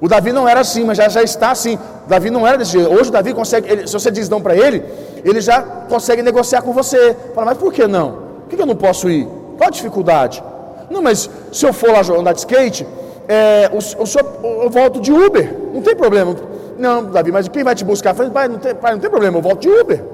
O 0.00 0.08
Davi 0.08 0.32
não 0.32 0.48
era 0.48 0.58
assim, 0.58 0.82
mas 0.82 0.98
já, 0.98 1.08
já 1.08 1.22
está 1.22 1.52
assim. 1.52 1.76
O 1.76 2.08
Davi 2.08 2.30
não 2.30 2.44
era 2.44 2.58
desse 2.58 2.72
jeito. 2.72 2.92
Hoje 2.92 3.10
o 3.10 3.12
Davi 3.12 3.32
consegue, 3.32 3.70
ele, 3.70 3.86
se 3.86 3.92
você 3.92 4.10
diz 4.10 4.28
não 4.28 4.40
para 4.40 4.56
ele, 4.56 4.82
ele 5.24 5.40
já 5.40 5.62
consegue 5.62 6.20
negociar 6.20 6.62
com 6.62 6.72
você. 6.72 7.16
Fala, 7.32 7.46
mas 7.46 7.58
por 7.58 7.72
que 7.72 7.86
não? 7.86 8.18
Por 8.40 8.56
que 8.56 8.60
eu 8.60 8.66
não 8.66 8.74
posso 8.74 9.08
ir? 9.08 9.28
Qual 9.56 9.68
a 9.68 9.70
dificuldade? 9.70 10.42
Não, 10.90 11.00
mas 11.00 11.30
se 11.52 11.64
eu 11.64 11.72
for 11.72 11.92
lá 11.92 12.00
andar 12.18 12.32
de 12.32 12.40
skate, 12.40 12.84
é, 13.28 13.70
senhor, 13.80 14.26
eu 14.64 14.68
volto 14.68 15.00
de 15.00 15.12
Uber, 15.12 15.56
não 15.72 15.80
tem 15.80 15.94
problema. 15.94 16.34
Não, 16.76 17.04
Davi, 17.04 17.30
mas 17.30 17.46
quem 17.46 17.62
vai 17.62 17.76
te 17.76 17.84
buscar? 17.84 18.18
Eu 18.18 18.30
pai, 18.32 18.48
não 18.48 18.58
tem, 18.58 18.74
pai, 18.74 18.92
não 18.94 18.98
tem 18.98 19.08
problema, 19.08 19.38
eu 19.38 19.42
volto 19.42 19.60
de 19.60 19.68
Uber. 19.68 20.13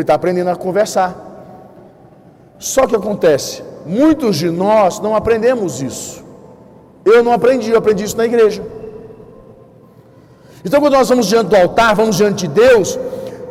Ele 0.00 0.02
está 0.04 0.14
aprendendo 0.14 0.50
a 0.50 0.56
conversar. 0.56 1.14
Só 2.58 2.86
que 2.86 2.96
acontece, 2.96 3.62
muitos 3.84 4.36
de 4.36 4.50
nós 4.50 5.00
não 5.00 5.14
aprendemos 5.14 5.82
isso. 5.82 6.24
Eu 7.04 7.22
não 7.22 7.32
aprendi, 7.32 7.70
eu 7.70 7.78
aprendi 7.78 8.04
isso 8.04 8.16
na 8.16 8.24
igreja. 8.24 8.62
Então, 10.64 10.80
quando 10.80 10.94
nós 10.94 11.08
vamos 11.08 11.26
diante 11.26 11.48
do 11.48 11.56
altar, 11.56 11.94
vamos 11.94 12.16
diante 12.16 12.48
de 12.48 12.54
Deus, 12.54 12.98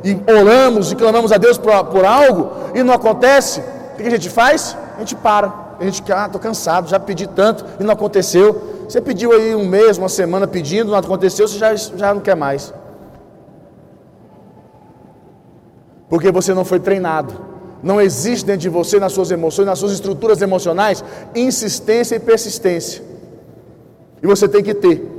e 0.04 0.20
oramos 0.30 0.92
e 0.92 0.96
clamamos 0.96 1.32
a 1.32 1.38
Deus 1.38 1.58
por, 1.58 1.72
por 1.86 2.04
algo, 2.04 2.52
e 2.74 2.84
não 2.84 2.94
acontece, 2.94 3.62
o 3.94 3.96
que 3.96 4.04
a 4.04 4.10
gente 4.10 4.30
faz? 4.30 4.76
A 4.98 5.00
gente 5.00 5.16
para. 5.16 5.66
A 5.80 5.84
gente 5.84 6.04
ah, 6.12 6.26
estou 6.26 6.40
cansado, 6.40 6.90
já 6.90 7.00
pedi 7.00 7.28
tanto 7.28 7.66
e 7.80 7.84
não 7.84 7.94
aconteceu. 7.94 8.86
Você 8.88 9.00
pediu 9.02 9.32
aí 9.32 9.56
um 9.56 9.66
mês, 9.66 9.98
uma 9.98 10.10
semana 10.10 10.46
pedindo, 10.46 10.92
não 10.92 10.98
aconteceu, 10.98 11.48
você 11.48 11.58
já, 11.58 11.76
já 11.76 12.14
não 12.14 12.22
quer 12.22 12.36
mais. 12.36 12.74
Porque 16.10 16.32
você 16.32 16.54
não 16.54 16.66
foi 16.66 16.80
treinado. 16.80 17.34
Não 17.82 18.02
existe 18.02 18.46
dentro 18.46 18.62
de 18.62 18.70
você, 18.70 19.00
nas 19.00 19.14
suas 19.14 19.32
emoções, 19.32 19.66
nas 19.66 19.80
suas 19.80 19.92
estruturas 19.92 20.42
emocionais, 20.42 21.04
insistência 21.36 22.16
e 22.16 22.20
persistência. 22.20 23.04
E 24.22 24.28
você 24.28 24.48
tem 24.48 24.64
que 24.64 24.74
ter. 24.74 25.12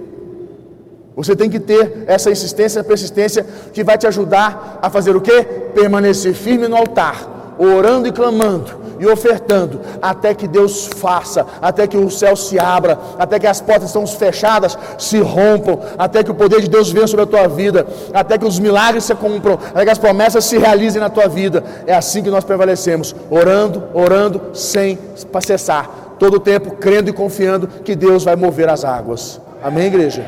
Você 1.15 1.35
tem 1.35 1.49
que 1.49 1.59
ter 1.59 2.05
essa 2.07 2.31
insistência 2.31 2.81
e 2.81 2.83
persistência 2.83 3.47
que 3.73 3.83
vai 3.83 3.97
te 3.97 4.07
ajudar 4.07 4.79
a 4.83 4.91
fazer 4.91 5.17
o 5.17 5.21
quê? 5.21 5.43
Permanecer 5.75 6.35
firme 6.35 6.69
no 6.69 6.77
altar, 6.77 7.36
orando 7.59 8.09
e 8.09 8.13
clamando 8.13 8.87
e 8.99 9.07
ofertando, 9.07 9.81
até 10.01 10.35
que 10.35 10.49
Deus 10.49 10.87
faça, 10.87 11.47
até 11.61 11.87
que 11.87 11.97
o 11.97 12.11
céu 12.11 12.35
se 12.35 12.59
abra, 12.59 12.99
até 13.19 13.39
que 13.39 13.47
as 13.47 13.61
portas 13.61 13.89
estão 13.89 14.07
fechadas 14.07 14.79
se 14.99 15.19
rompam, 15.19 15.81
até 15.99 16.23
que 16.23 16.31
o 16.31 16.35
poder 16.35 16.63
de 16.63 16.69
Deus 16.69 16.91
venha 16.91 17.07
sobre 17.07 17.25
a 17.25 17.27
tua 17.27 17.47
vida, 17.47 17.87
até 18.13 18.39
que 18.39 18.45
os 18.47 18.59
milagres 18.59 19.05
se 19.05 19.15
cumpram, 19.15 19.59
até 19.71 19.85
que 19.85 19.91
as 19.91 19.99
promessas 19.99 20.45
se 20.45 20.57
realizem 20.59 21.01
na 21.01 21.11
tua 21.11 21.29
vida. 21.29 21.63
É 21.87 21.95
assim 21.95 22.23
que 22.23 22.31
nós 22.31 22.45
prevalecemos, 22.45 23.15
orando, 23.31 23.85
orando, 23.93 24.41
sem 24.55 24.99
cessar 25.41 26.17
todo 26.19 26.39
o 26.39 26.41
tempo 26.41 26.77
crendo 26.77 27.11
e 27.11 27.13
confiando 27.13 27.69
que 27.69 27.95
Deus 27.95 28.25
vai 28.25 28.37
mover 28.37 28.69
as 28.69 28.85
águas. 28.85 29.41
Amém, 29.63 29.87
igreja? 29.87 30.25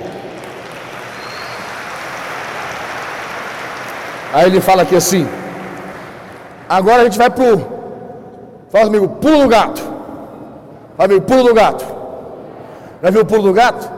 Aí 4.33 4.47
ele 4.47 4.61
fala 4.61 4.83
aqui 4.83 4.95
assim. 4.95 5.27
Agora 6.69 7.03
a 7.03 7.05
gente 7.05 7.19
vai 7.19 7.31
pro. 7.31 7.67
Fala 8.71 8.87
comigo, 8.87 9.09
pulo 9.09 9.43
do 9.43 9.49
gato. 9.49 9.81
Fala 10.97 11.09
comigo, 11.09 11.27
pulo 11.27 11.45
do 11.45 11.55
gato. 11.55 11.85
Já 13.03 13.11
viu 13.11 13.23
o 13.23 13.27
pulo 13.27 13.43
do 13.43 13.53
gato? 13.53 13.91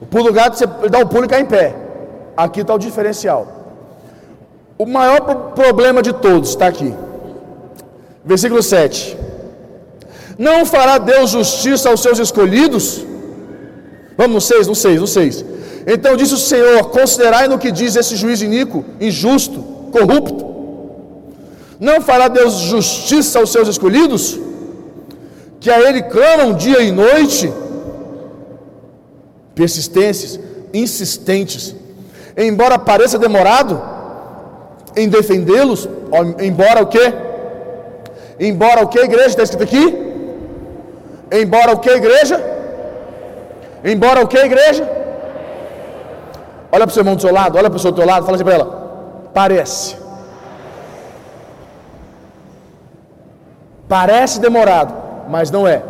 O 0.00 0.06
pulo 0.06 0.24
do 0.24 0.32
gato, 0.32 0.56
você 0.56 0.66
dá 0.88 1.00
o 1.00 1.06
pulo 1.06 1.24
e 1.24 1.28
cai 1.28 1.40
em 1.40 1.44
pé. 1.44 1.74
Aqui 2.36 2.60
está 2.60 2.74
o 2.74 2.78
diferencial. 2.78 3.46
O 4.78 4.86
maior 4.86 5.20
problema 5.54 6.00
de 6.00 6.12
todos 6.12 6.50
está 6.50 6.68
aqui. 6.68 6.94
Versículo 8.24 8.62
7. 8.62 9.18
Não 10.38 10.64
fará 10.64 10.98
Deus 10.98 11.30
justiça 11.30 11.90
aos 11.90 12.00
seus 12.00 12.18
escolhidos? 12.20 13.04
Vamos 14.16 14.34
no 14.34 14.40
6, 14.40 14.68
no 14.68 14.74
6, 14.74 15.00
no 15.00 15.06
6. 15.06 15.44
Então 15.86 16.16
disse 16.16 16.34
o 16.34 16.38
Senhor: 16.38 16.90
Considerai 16.90 17.48
no 17.48 17.58
que 17.58 17.72
diz 17.72 17.96
esse 17.96 18.14
juiz 18.14 18.40
iníquo, 18.40 18.84
injusto, 19.00 19.60
corrupto. 19.90 20.47
Não 21.78 22.00
fará 22.00 22.28
Deus 22.28 22.54
justiça 22.54 23.38
aos 23.38 23.52
seus 23.52 23.68
escolhidos? 23.68 24.38
Que 25.60 25.70
a 25.70 25.80
Ele 25.80 26.02
clamam 26.02 26.54
dia 26.54 26.80
e 26.80 26.90
noite? 26.90 27.52
Persistentes, 29.54 30.38
insistentes. 30.72 31.74
Embora 32.36 32.78
pareça 32.78 33.18
demorado 33.18 33.80
em 34.96 35.08
defendê-los, 35.08 35.88
embora 36.40 36.82
o 36.82 36.86
que? 36.86 37.12
Embora 38.40 38.84
o 38.84 38.88
que, 38.88 39.00
igreja? 39.00 39.28
Está 39.28 39.42
escrito 39.42 39.64
aqui? 39.64 39.84
Embora 41.30 41.72
o 41.72 41.78
que, 41.78 41.90
igreja? 41.90 42.40
Embora 43.84 44.22
o 44.22 44.28
que, 44.28 44.38
igreja? 44.38 44.88
Olha 46.70 46.84
para 46.86 46.90
o 46.90 46.94
seu 46.94 47.00
irmão 47.00 47.16
do 47.16 47.22
seu 47.22 47.32
lado, 47.32 47.56
olha 47.56 47.70
para 47.70 47.76
o 47.76 47.80
seu 47.80 47.90
do 47.90 48.04
lado, 48.04 48.24
fala 48.24 48.36
assim 48.36 48.44
para 48.44 48.54
ela: 48.54 49.30
parece. 49.32 49.96
Parece 53.88 54.38
demorado, 54.38 54.94
mas 55.28 55.50
não 55.50 55.66
é. 55.66 55.82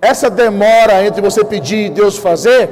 Essa 0.00 0.28
demora 0.28 1.04
entre 1.06 1.22
você 1.22 1.44
pedir 1.44 1.86
e 1.86 1.90
Deus 1.90 2.18
fazer, 2.18 2.68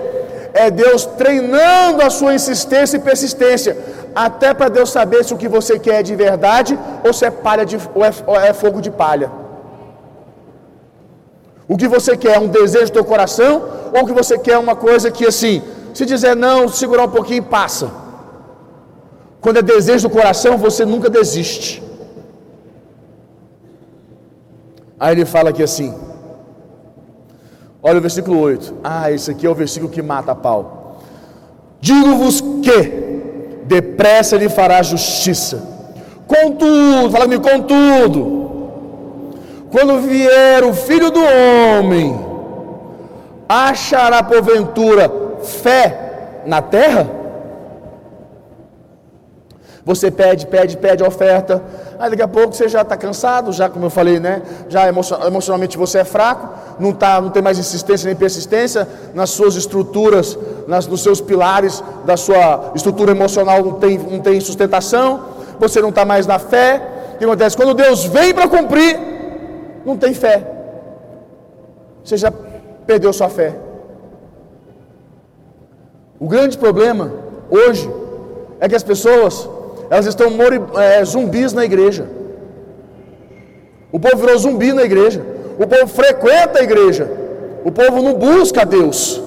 é 0.52 0.70
Deus 0.70 1.04
treinando 1.04 2.02
a 2.02 2.10
sua 2.10 2.34
insistência 2.34 2.96
e 2.96 3.00
persistência, 3.00 3.76
até 4.14 4.52
para 4.52 4.68
Deus 4.68 4.90
saber 4.90 5.24
se 5.24 5.34
o 5.34 5.36
que 5.36 5.48
você 5.48 5.78
quer 5.78 6.00
é 6.00 6.02
de 6.02 6.14
verdade 6.14 6.78
ou 7.04 7.12
se 7.12 7.24
é 7.24 7.30
palha 7.30 7.64
de, 7.64 7.76
ou 7.94 8.04
é, 8.04 8.12
ou 8.26 8.36
é 8.36 8.52
fogo 8.52 8.80
de 8.80 8.90
palha. 8.90 9.30
O 11.66 11.76
que 11.76 11.88
você 11.88 12.16
quer 12.16 12.36
é 12.36 12.38
um 12.38 12.46
desejo 12.46 12.86
do 12.86 12.92
teu 12.92 13.04
coração 13.04 13.52
ou 13.92 14.02
o 14.02 14.06
que 14.06 14.12
você 14.12 14.38
quer 14.38 14.52
é 14.52 14.58
uma 14.58 14.76
coisa 14.76 15.10
que 15.10 15.26
assim, 15.26 15.62
se 15.92 16.04
dizer 16.04 16.34
não, 16.36 16.68
segurar 16.68 17.04
um 17.04 17.10
pouquinho 17.10 17.42
passa. 17.42 17.90
Quando 19.40 19.58
é 19.58 19.62
desejo 19.62 20.08
do 20.08 20.14
coração, 20.14 20.56
você 20.56 20.84
nunca 20.84 21.10
desiste. 21.10 21.83
Aí 25.04 25.12
ele 25.12 25.26
fala 25.26 25.50
aqui 25.50 25.62
assim. 25.62 25.94
Olha 27.82 27.98
o 27.98 28.00
versículo 28.00 28.40
8. 28.40 28.76
Ah, 28.82 29.12
esse 29.12 29.30
aqui 29.30 29.46
é 29.46 29.50
o 29.50 29.54
versículo 29.54 29.92
que 29.92 30.00
mata 30.00 30.32
a 30.32 30.34
pau. 30.34 31.02
Digo-vos 31.78 32.40
que 32.40 33.60
depressa 33.64 34.38
lhe 34.38 34.48
fará 34.48 34.82
justiça. 34.82 35.62
Contudo, 36.26 37.10
fala 37.10 37.24
comigo, 37.26 37.42
contudo 37.42 38.44
quando 39.70 40.00
vier 40.00 40.64
o 40.64 40.72
filho 40.72 41.10
do 41.10 41.20
homem, 41.20 42.18
achará 43.46 44.22
porventura 44.22 45.12
fé 45.42 46.40
na 46.46 46.62
terra? 46.62 47.10
Você 49.84 50.10
pede, 50.10 50.46
pede, 50.46 50.76
pede 50.76 51.04
a 51.04 51.08
oferta. 51.08 51.62
Aí 51.98 52.10
daqui 52.10 52.22
a 52.22 52.28
pouco 52.28 52.54
você 52.54 52.68
já 52.68 52.82
está 52.82 52.96
cansado, 52.96 53.52
já 53.52 53.68
como 53.68 53.86
eu 53.86 53.90
falei, 53.90 54.18
né? 54.18 54.42
Já 54.68 54.88
emocionalmente 54.88 55.76
você 55.76 55.98
é 55.98 56.04
fraco, 56.04 56.48
não, 56.78 56.92
tá, 56.92 57.20
não 57.20 57.30
tem 57.30 57.42
mais 57.42 57.58
insistência 57.58 58.06
nem 58.06 58.16
persistência 58.16 58.88
nas 59.14 59.30
suas 59.30 59.56
estruturas, 59.56 60.38
nas, 60.66 60.86
nos 60.86 61.02
seus 61.02 61.20
pilares 61.20 61.82
da 62.04 62.16
sua 62.16 62.72
estrutura 62.74 63.12
emocional 63.12 63.62
não 63.62 63.74
tem, 63.74 63.98
não 63.98 64.20
tem 64.20 64.40
sustentação, 64.40 65.24
você 65.58 65.80
não 65.80 65.90
está 65.90 66.04
mais 66.04 66.26
na 66.26 66.38
fé. 66.38 66.80
O 67.14 67.18
que 67.18 67.24
acontece? 67.24 67.56
Quando 67.56 67.74
Deus 67.74 68.04
vem 68.04 68.34
para 68.34 68.48
cumprir, 68.48 68.98
não 69.84 69.96
tem 69.96 70.14
fé. 70.14 70.50
Você 72.02 72.16
já 72.16 72.32
perdeu 72.86 73.12
sua 73.12 73.28
fé. 73.28 73.54
O 76.18 76.28
grande 76.28 76.56
problema 76.56 77.12
hoje 77.50 77.90
é 78.60 78.68
que 78.68 78.74
as 78.74 78.82
pessoas 78.82 79.48
elas 79.90 80.06
estão 80.06 80.28
é, 80.80 81.04
zumbis 81.04 81.52
na 81.52 81.64
igreja. 81.64 82.08
O 83.92 84.00
povo 84.00 84.16
virou 84.16 84.36
zumbi 84.38 84.72
na 84.72 84.82
igreja. 84.82 85.24
O 85.58 85.66
povo 85.66 85.86
frequenta 85.86 86.58
a 86.58 86.62
igreja. 86.62 87.08
O 87.64 87.70
povo 87.70 88.02
não 88.02 88.14
busca 88.14 88.64
Deus. 88.66 89.22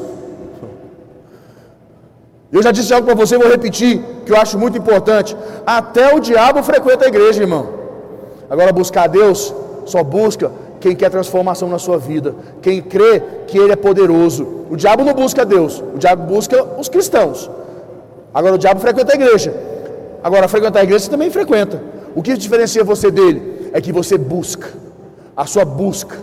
Eu 2.52 2.62
já 2.64 2.72
disse 2.72 2.94
algo 2.94 3.06
para 3.06 3.16
você, 3.16 3.38
vou 3.38 3.50
repetir, 3.50 4.02
que 4.26 4.32
eu 4.32 4.38
acho 4.38 4.58
muito 4.58 4.78
importante. 4.78 5.36
Até 5.66 6.14
o 6.14 6.20
diabo 6.20 6.62
frequenta 6.64 7.06
a 7.06 7.08
igreja, 7.08 7.42
irmão. 7.42 7.70
Agora, 8.50 8.72
buscar 8.72 9.08
Deus 9.08 9.54
só 9.86 10.04
busca 10.04 10.52
quem 10.80 10.96
quer 10.96 11.10
transformação 11.10 11.70
na 11.70 11.80
sua 11.80 11.98
vida, 11.98 12.36
quem 12.62 12.82
crê 12.82 13.22
que 13.48 13.58
Ele 13.58 13.72
é 13.72 13.76
poderoso. 13.76 14.66
O 14.70 14.76
diabo 14.76 15.04
não 15.04 15.14
busca 15.14 15.46
Deus, 15.46 15.84
o 15.96 15.98
diabo 15.98 16.24
busca 16.24 16.64
os 16.78 16.88
cristãos. 16.90 17.50
Agora 18.34 18.56
o 18.56 18.58
diabo 18.58 18.80
frequenta 18.80 19.14
a 19.14 19.16
igreja. 19.16 19.54
Agora 20.24 20.48
frequentar 20.48 20.80
a 20.80 20.84
igreja 20.84 21.06
você 21.06 21.12
também 21.12 21.30
frequenta. 21.30 21.82
O 22.16 22.24
que 22.24 22.36
diferencia 22.36 22.84
você 22.84 23.12
dele? 23.12 23.58
é 23.74 23.82
que 23.82 23.92
você 23.92 24.18
busca, 24.18 24.70
a 25.36 25.46
sua 25.46 25.66
busca, 25.66 26.18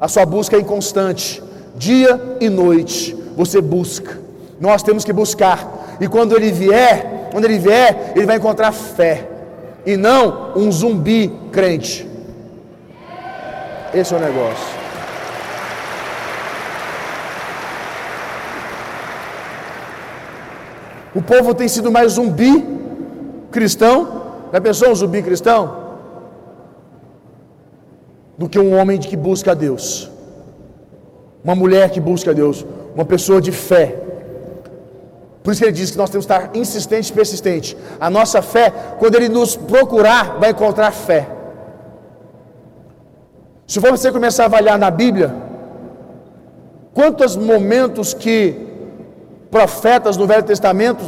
a 0.00 0.08
sua 0.08 0.24
busca 0.24 0.56
é 0.56 0.60
inconstante, 0.60 1.42
dia 1.74 2.38
e 2.40 2.48
noite, 2.48 3.16
você 3.36 3.60
busca. 3.60 4.20
Nós 4.60 4.82
temos 4.82 5.04
que 5.04 5.12
buscar, 5.12 5.96
e 6.00 6.06
quando 6.06 6.36
ele 6.36 6.52
vier, 6.52 7.28
quando 7.32 7.44
ele 7.44 7.58
vier, 7.58 8.12
ele 8.14 8.26
vai 8.26 8.36
encontrar 8.36 8.72
fé, 8.72 9.28
e 9.84 9.96
não 9.96 10.52
um 10.54 10.70
zumbi 10.70 11.32
crente. 11.50 12.08
Esse 13.92 14.14
é 14.14 14.16
o 14.16 14.20
negócio. 14.20 14.82
O 21.14 21.20
povo 21.20 21.52
tem 21.52 21.68
sido 21.68 21.92
mais 21.92 22.12
zumbi 22.12 22.81
cristão. 23.58 23.96
Já 24.52 24.60
pensou 24.60 24.88
um 24.90 24.94
zumbi 24.94 25.22
cristão? 25.22 25.60
Do 28.36 28.48
que 28.48 28.58
um 28.58 28.76
homem 28.76 28.98
que 28.98 29.16
busca 29.16 29.52
a 29.52 29.54
Deus. 29.54 30.10
Uma 31.44 31.54
mulher 31.54 31.90
que 31.90 32.00
busca 32.00 32.32
a 32.32 32.34
Deus. 32.34 32.66
Uma 32.94 33.04
pessoa 33.04 33.40
de 33.40 33.52
fé. 33.52 33.86
Por 35.42 35.52
isso 35.52 35.60
que 35.60 35.66
ele 35.66 35.72
diz 35.80 35.90
que 35.90 35.98
nós 35.98 36.10
temos 36.10 36.26
que 36.26 36.32
estar 36.32 36.56
insistente 36.56 37.10
e 37.10 37.12
persistente. 37.12 37.76
A 38.00 38.08
nossa 38.08 38.40
fé, 38.42 38.72
quando 38.98 39.16
ele 39.16 39.28
nos 39.28 39.56
procurar, 39.56 40.38
vai 40.38 40.50
encontrar 40.50 40.90
fé. 40.92 41.28
Se 43.66 43.80
for 43.80 43.90
você 43.90 44.12
começar 44.12 44.44
a 44.44 44.46
avaliar 44.46 44.78
na 44.78 44.90
Bíblia, 44.90 45.34
quantos 46.94 47.36
momentos 47.36 48.14
que 48.14 48.54
profetas 49.50 50.16
no 50.16 50.26
Velho 50.26 50.42
Testamento 50.42 51.04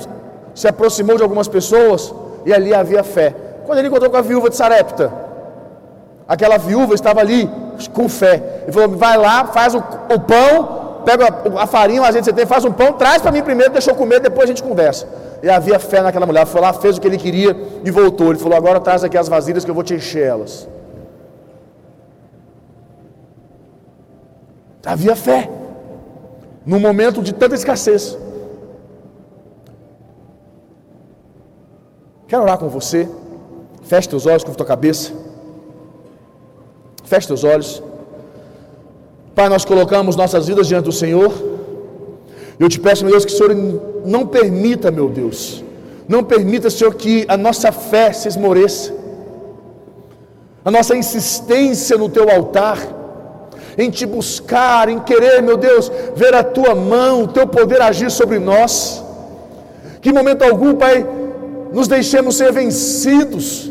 se 0.55 0.67
aproximou 0.67 1.17
de 1.17 1.23
algumas 1.23 1.47
pessoas 1.47 2.13
e 2.45 2.53
ali 2.53 2.75
havia 2.75 3.03
fé. 3.03 3.35
Quando 3.67 3.79
ele 3.79 3.89
encontrou 3.89 4.11
com 4.11 4.17
a 4.17 4.23
viúva 4.23 4.51
de 4.51 4.57
Sarepta, 4.57 5.13
aquela 6.29 6.59
viúva 6.59 6.95
estava 6.95 7.21
ali 7.21 7.51
com 7.93 8.09
fé. 8.09 8.63
Ele 8.63 8.73
falou: 8.73 8.97
vai 8.97 9.17
lá, 9.17 9.47
faz 9.47 9.75
o, 9.75 9.79
o 9.79 10.21
pão, 10.21 11.03
pega 11.05 11.27
a, 11.27 11.63
a, 11.63 11.67
farinha, 11.67 12.03
que 12.03 12.23
você 12.23 12.33
tem, 12.33 12.47
faz 12.47 12.65
um 12.65 12.73
pão, 12.73 12.93
traz 12.93 13.23
para 13.23 13.33
mim 13.33 13.43
primeiro, 13.43 13.73
deixa 13.73 13.91
eu 13.91 13.95
comer, 13.95 14.21
depois 14.21 14.45
a 14.45 14.49
gente 14.49 14.63
conversa. 14.63 15.07
E 15.43 15.51
havia 15.51 15.79
fé 15.79 16.01
naquela 16.01 16.27
mulher. 16.27 16.47
Foi 16.47 16.61
lá, 16.61 16.73
fez 16.73 16.97
o 16.97 17.01
que 17.01 17.07
ele 17.07 17.19
queria 17.19 17.57
e 17.85 17.91
voltou. 17.91 18.29
Ele 18.29 18.39
falou: 18.39 18.57
agora 18.57 18.81
traz 18.81 19.05
aqui 19.05 19.17
as 19.17 19.29
vasilhas 19.29 19.65
que 19.65 19.71
eu 19.71 19.75
vou 19.75 19.85
te 19.85 19.95
encher 19.95 20.27
elas. 20.27 20.69
Havia 24.85 25.17
fé. 25.17 25.51
Num 26.65 26.81
momento 26.81 27.23
de 27.23 27.33
tanta 27.33 27.55
escassez. 27.55 28.17
Quero 32.35 32.43
orar 32.43 32.59
com 32.59 32.69
você. 32.69 33.09
Feche 33.85 34.09
teus 34.09 34.27
olhos, 34.27 34.43
com 34.43 34.53
tua 34.53 34.67
cabeça. 34.67 35.13
Feche 37.05 37.29
teus 37.29 37.45
olhos. 37.45 37.81
Pai, 39.37 39.49
nós 39.49 39.65
colocamos 39.65 40.17
nossas 40.17 40.49
vidas 40.49 40.67
diante 40.67 40.87
do 40.87 40.91
Senhor. 40.91 41.33
Eu 42.59 42.69
te 42.69 42.81
peço, 42.81 43.05
meu 43.05 43.13
Deus, 43.13 43.25
que 43.25 43.33
o 43.33 43.37
Senhor 43.37 43.55
não 44.05 44.27
permita, 44.27 44.91
meu 44.91 45.09
Deus, 45.09 45.63
não 46.09 46.25
permita, 46.25 46.69
Senhor, 46.71 46.93
que 46.97 47.25
a 47.29 47.37
nossa 47.37 47.71
fé 47.71 48.13
se 48.13 48.27
esmoreça, 48.27 48.93
a 50.65 50.73
nossa 50.73 50.97
insistência 50.97 51.97
no 51.97 52.09
teu 52.09 52.29
altar, 52.29 52.81
em 53.79 53.91
te 53.91 54.07
buscar, 54.07 54.89
em 54.89 54.99
querer, 54.99 55.41
meu 55.41 55.57
Deus, 55.57 55.89
ver 56.17 56.35
a 56.35 56.43
tua 56.43 56.75
mão, 56.75 57.23
o 57.23 57.29
teu 57.29 57.47
poder 57.47 57.81
agir 57.81 58.11
sobre 58.11 58.41
nós. 58.41 59.05
Que 60.01 60.13
momento 60.13 60.43
algum, 60.43 60.75
Pai, 60.75 61.07
nos 61.75 61.89
deixemos 61.89 62.37
ser 62.37 62.53
vencidos. 62.53 63.71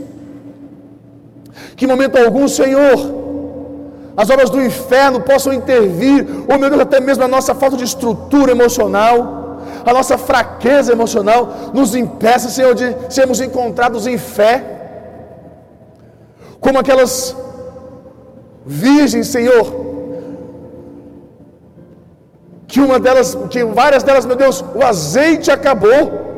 Que 1.77 1.87
momento 1.87 2.17
algum, 2.17 2.47
Senhor, 2.47 2.97
as 4.15 4.29
obras 4.29 4.49
do 4.49 4.61
inferno 4.61 5.21
possam 5.21 5.53
intervir, 5.53 6.27
ou 6.49 6.59
meu 6.59 6.69
Deus, 6.69 6.81
até 6.81 6.99
mesmo 6.99 7.23
a 7.23 7.27
nossa 7.27 7.55
falta 7.55 7.77
de 7.77 7.85
estrutura 7.85 8.51
emocional, 8.51 9.15
a 9.85 9.93
nossa 9.93 10.17
fraqueza 10.17 10.91
emocional, 10.91 11.71
nos 11.73 11.95
impeça, 11.95 12.49
Senhor, 12.49 12.75
de 12.75 12.87
sermos 13.09 13.39
encontrados 13.39 14.05
em 14.05 14.17
fé, 14.17 14.53
como 16.59 16.77
aquelas 16.79 17.35
virgens, 18.65 19.27
Senhor, 19.27 19.65
que 22.67 22.81
uma 22.81 22.99
delas, 22.99 23.37
que 23.49 23.63
várias 23.63 24.03
delas, 24.03 24.25
meu 24.25 24.35
Deus, 24.35 24.63
o 24.75 24.83
azeite 24.83 25.49
acabou. 25.49 26.32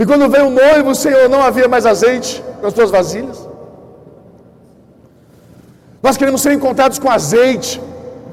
E 0.00 0.06
quando 0.06 0.30
veio 0.34 0.46
o 0.46 0.50
noivo, 0.50 0.94
Senhor, 0.94 1.28
não 1.28 1.42
havia 1.42 1.68
mais 1.68 1.84
azeite 1.84 2.42
nas 2.62 2.72
tuas 2.72 2.90
vasilhas. 2.90 3.38
Nós 6.02 6.16
queremos 6.16 6.40
ser 6.40 6.52
encontrados 6.54 6.98
com 6.98 7.10
azeite, 7.10 7.78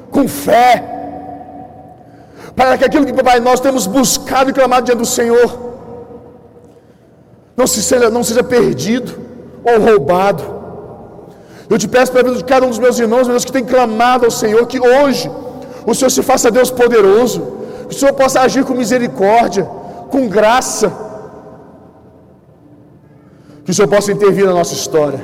com 0.09 0.25
fé, 0.29 0.71
para 2.55 2.77
que 2.77 2.85
aquilo 2.85 3.05
que, 3.05 3.11
Pai, 3.21 3.41
nós 3.41 3.59
temos 3.59 3.85
buscado 3.85 4.49
e 4.49 4.53
clamado 4.53 4.85
diante 4.85 4.99
do 4.99 5.05
Senhor, 5.05 5.49
não, 7.57 7.67
se 7.67 7.83
seja, 7.83 8.09
não 8.09 8.23
seja 8.23 8.41
perdido 8.41 9.11
ou 9.69 9.77
roubado. 9.87 10.43
Eu 11.69 11.77
te 11.77 11.87
peço 11.95 12.13
para 12.13 12.21
a 12.21 12.23
vida 12.23 12.37
de 12.37 12.45
cada 12.45 12.65
um 12.65 12.69
dos 12.69 12.79
meus 12.79 12.97
irmãos, 12.97 13.27
meus 13.27 13.43
que 13.43 13.51
tem 13.51 13.65
clamado 13.65 14.23
ao 14.23 14.31
Senhor, 14.31 14.65
que 14.67 14.79
hoje 14.79 15.29
o 15.85 15.93
Senhor 15.93 16.11
se 16.11 16.23
faça 16.23 16.49
Deus 16.49 16.71
poderoso, 16.71 17.41
que 17.89 17.93
o 17.93 17.99
Senhor 17.99 18.13
possa 18.13 18.39
agir 18.39 18.63
com 18.63 18.73
misericórdia, 18.73 19.65
com 20.09 20.29
graça, 20.29 21.06
que 23.67 23.71
o 23.71 23.73
Senhor 23.73 23.89
possa 23.89 24.13
intervir 24.13 24.45
na 24.45 24.53
nossa 24.53 24.73
história. 24.73 25.19